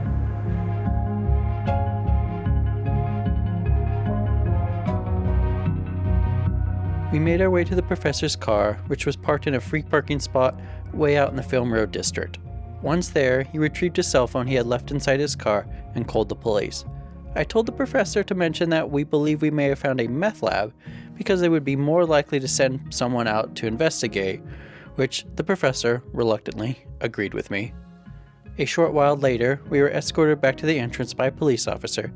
We 7.12 7.18
made 7.18 7.40
our 7.40 7.50
way 7.50 7.64
to 7.64 7.74
the 7.74 7.82
professor's 7.82 8.36
car, 8.36 8.78
which 8.86 9.04
was 9.04 9.16
parked 9.16 9.48
in 9.48 9.54
a 9.54 9.60
free 9.60 9.82
parking 9.82 10.20
spot 10.20 10.58
way 10.92 11.16
out 11.16 11.30
in 11.30 11.36
the 11.36 11.42
Film 11.42 11.72
Row 11.72 11.84
district. 11.84 12.38
Once 12.82 13.08
there, 13.08 13.42
he 13.42 13.58
retrieved 13.58 13.98
a 13.98 14.02
cell 14.02 14.28
phone 14.28 14.46
he 14.46 14.54
had 14.54 14.66
left 14.66 14.92
inside 14.92 15.18
his 15.18 15.34
car 15.34 15.66
and 15.94 16.06
called 16.06 16.28
the 16.28 16.36
police. 16.36 16.84
I 17.36 17.44
told 17.44 17.66
the 17.66 17.72
professor 17.72 18.24
to 18.24 18.34
mention 18.34 18.70
that 18.70 18.90
we 18.90 19.04
believe 19.04 19.40
we 19.40 19.50
may 19.50 19.66
have 19.66 19.78
found 19.78 20.00
a 20.00 20.08
meth 20.08 20.42
lab 20.42 20.72
because 21.14 21.40
they 21.40 21.48
would 21.48 21.64
be 21.64 21.76
more 21.76 22.04
likely 22.04 22.40
to 22.40 22.48
send 22.48 22.92
someone 22.92 23.28
out 23.28 23.54
to 23.56 23.66
investigate, 23.66 24.40
which 24.96 25.24
the 25.36 25.44
professor, 25.44 26.02
reluctantly, 26.12 26.84
agreed 27.00 27.34
with 27.34 27.50
me. 27.50 27.72
A 28.58 28.64
short 28.64 28.92
while 28.92 29.16
later, 29.16 29.60
we 29.70 29.80
were 29.80 29.90
escorted 29.90 30.40
back 30.40 30.56
to 30.56 30.66
the 30.66 30.78
entrance 30.78 31.14
by 31.14 31.26
a 31.26 31.32
police 31.32 31.68
officer, 31.68 32.12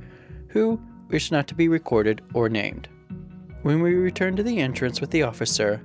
who 0.49 0.81
wished 1.09 1.31
not 1.31 1.47
to 1.49 1.55
be 1.55 1.69
recorded 1.69 2.21
or 2.35 2.49
named. 2.49 2.89
When 3.63 3.81
we 3.81 3.95
returned 3.95 4.37
to 4.39 4.43
the 4.43 4.59
entrance 4.59 5.01
with 5.01 5.11
the 5.11 5.23
officer, 5.23 5.81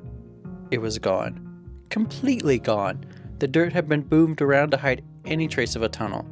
it 0.71 0.79
was 0.79 0.97
gone. 0.97 1.45
Completely 1.89 2.57
gone. 2.57 3.05
The 3.37 3.47
dirt 3.47 3.73
had 3.73 3.87
been 3.87 4.01
boomed 4.01 4.41
around 4.41 4.71
to 4.71 4.77
hide 4.77 5.03
any 5.25 5.47
trace 5.47 5.75
of 5.75 5.81
a 5.83 5.89
tunnel. 5.89 6.25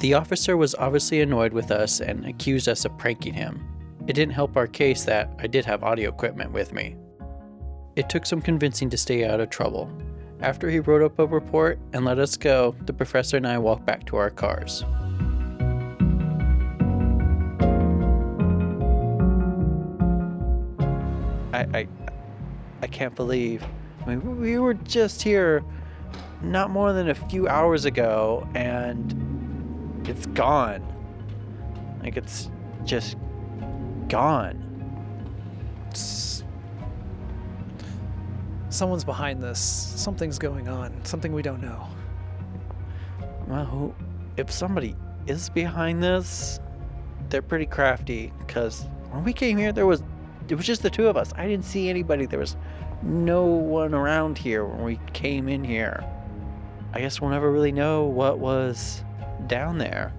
The 0.00 0.14
officer 0.14 0.56
was 0.56 0.74
obviously 0.74 1.20
annoyed 1.20 1.52
with 1.52 1.70
us 1.70 2.00
and 2.00 2.26
accused 2.26 2.68
us 2.68 2.84
of 2.84 2.96
pranking 2.98 3.32
him. 3.32 3.66
It 4.06 4.12
didn't 4.12 4.34
help 4.34 4.56
our 4.56 4.66
case 4.66 5.04
that 5.04 5.30
I 5.38 5.46
did 5.46 5.64
have 5.64 5.82
audio 5.82 6.10
equipment 6.10 6.52
with 6.52 6.72
me. 6.72 6.96
It 7.96 8.08
took 8.08 8.26
some 8.26 8.42
convincing 8.42 8.90
to 8.90 8.98
stay 8.98 9.24
out 9.24 9.40
of 9.40 9.50
trouble. 9.50 9.90
After 10.40 10.68
he 10.68 10.80
wrote 10.80 11.02
up 11.02 11.18
a 11.18 11.26
report 11.26 11.78
and 11.92 12.04
let 12.04 12.18
us 12.18 12.36
go, 12.36 12.74
the 12.82 12.92
professor 12.92 13.36
and 13.36 13.46
I 13.46 13.56
walked 13.56 13.86
back 13.86 14.04
to 14.06 14.16
our 14.16 14.30
cars. 14.30 14.84
I, 21.54 21.66
I, 21.72 21.88
I 22.82 22.86
can't 22.88 23.14
believe. 23.14 23.64
I 24.02 24.16
mean, 24.16 24.40
we 24.40 24.58
were 24.58 24.74
just 24.74 25.22
here 25.22 25.64
not 26.42 26.68
more 26.68 26.92
than 26.92 27.08
a 27.08 27.14
few 27.14 27.48
hours 27.48 27.84
ago, 27.84 28.46
and 28.54 29.23
it's 30.08 30.26
gone. 30.26 30.82
Like 32.02 32.16
it's 32.16 32.50
just 32.84 33.16
gone. 34.08 34.60
Someone's 38.68 39.04
behind 39.04 39.42
this. 39.42 39.60
Something's 39.60 40.38
going 40.38 40.68
on. 40.68 41.04
Something 41.04 41.32
we 41.32 41.42
don't 41.42 41.62
know. 41.62 41.86
Well, 43.46 43.64
who- 43.64 43.94
if 44.36 44.50
somebody 44.50 44.96
is 45.26 45.48
behind 45.48 46.02
this, 46.02 46.58
they're 47.28 47.42
pretty 47.42 47.66
crafty. 47.66 48.32
Cause 48.48 48.86
when 49.10 49.22
we 49.22 49.32
came 49.32 49.56
here, 49.56 49.72
there 49.72 49.86
was 49.86 50.02
it 50.48 50.56
was 50.56 50.66
just 50.66 50.82
the 50.82 50.90
two 50.90 51.06
of 51.06 51.16
us. 51.16 51.32
I 51.36 51.46
didn't 51.46 51.64
see 51.64 51.88
anybody. 51.88 52.26
There 52.26 52.40
was 52.40 52.56
no 53.02 53.44
one 53.44 53.94
around 53.94 54.36
here 54.36 54.64
when 54.64 54.82
we 54.82 54.98
came 55.12 55.48
in 55.48 55.62
here. 55.62 56.04
I 56.92 57.00
guess 57.00 57.20
we'll 57.20 57.30
never 57.30 57.50
really 57.50 57.72
know 57.72 58.04
what 58.04 58.38
was 58.40 59.03
down 59.48 59.78
there. 59.78 60.12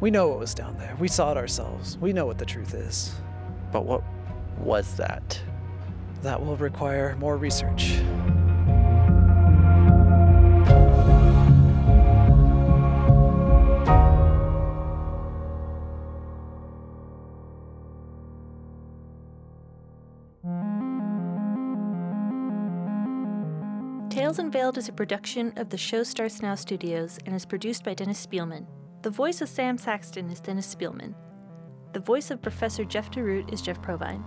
We 0.00 0.10
know 0.10 0.28
what 0.28 0.38
was 0.40 0.54
down 0.54 0.78
there. 0.78 0.96
We 0.98 1.08
saw 1.08 1.30
it 1.30 1.36
ourselves. 1.36 1.96
We 1.98 2.12
know 2.12 2.26
what 2.26 2.38
the 2.38 2.44
truth 2.44 2.74
is. 2.74 3.14
But 3.70 3.84
what 3.84 4.02
was 4.58 4.96
that? 4.96 5.40
That 6.22 6.44
will 6.44 6.56
require 6.56 7.16
more 7.16 7.36
research. 7.36 8.00
Is 24.74 24.88
a 24.88 24.92
production 24.92 25.52
of 25.56 25.68
the 25.68 25.76
Show 25.76 26.02
Starts 26.02 26.40
Now 26.40 26.54
studios 26.54 27.18
and 27.26 27.34
is 27.36 27.44
produced 27.44 27.84
by 27.84 27.92
Dennis 27.92 28.26
Spielman. 28.26 28.66
The 29.02 29.10
voice 29.10 29.42
of 29.42 29.50
Sam 29.50 29.76
Saxton 29.76 30.30
is 30.30 30.40
Dennis 30.40 30.74
Spielman. 30.74 31.14
The 31.92 32.00
voice 32.00 32.30
of 32.30 32.40
Professor 32.40 32.82
Jeff 32.82 33.10
DeRoot 33.10 33.52
is 33.52 33.60
Jeff 33.60 33.82
Provine, 33.82 34.24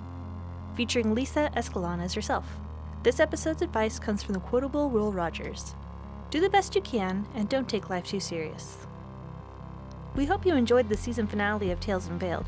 featuring 0.76 1.16
Lisa 1.16 1.50
Escalon 1.58 2.02
as 2.02 2.14
herself. 2.14 2.46
This 3.02 3.20
episode's 3.20 3.64
advice 3.64 3.98
comes 3.98 4.22
from 4.22 4.34
the 4.34 4.40
quotable 4.40 4.90
Will 4.90 5.12
Rogers 5.12 5.76
Do 6.30 6.40
the 6.40 6.50
best 6.50 6.76
you 6.76 6.82
can 6.82 7.28
and 7.34 7.50
don't 7.50 7.68
take 7.68 7.90
life 7.90 8.06
too 8.06 8.20
serious. 8.20 8.86
We 10.16 10.26
hope 10.26 10.46
you 10.46 10.56
enjoyed 10.56 10.88
the 10.88 10.96
season 10.96 11.26
finale 11.26 11.72
of 11.72 11.80
Tales 11.80 12.08
Unveiled. 12.08 12.46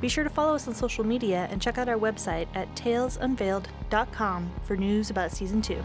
Be 0.00 0.08
sure 0.08 0.24
to 0.24 0.30
follow 0.30 0.54
us 0.54 0.66
on 0.66 0.74
social 0.74 1.04
media 1.04 1.46
and 1.50 1.60
check 1.60 1.76
out 1.76 1.88
our 1.88 1.98
website 1.98 2.48
at 2.54 2.74
talesunveiled.com 2.74 4.50
for 4.64 4.76
news 4.76 5.10
about 5.10 5.32
season 5.32 5.60
2. 5.60 5.80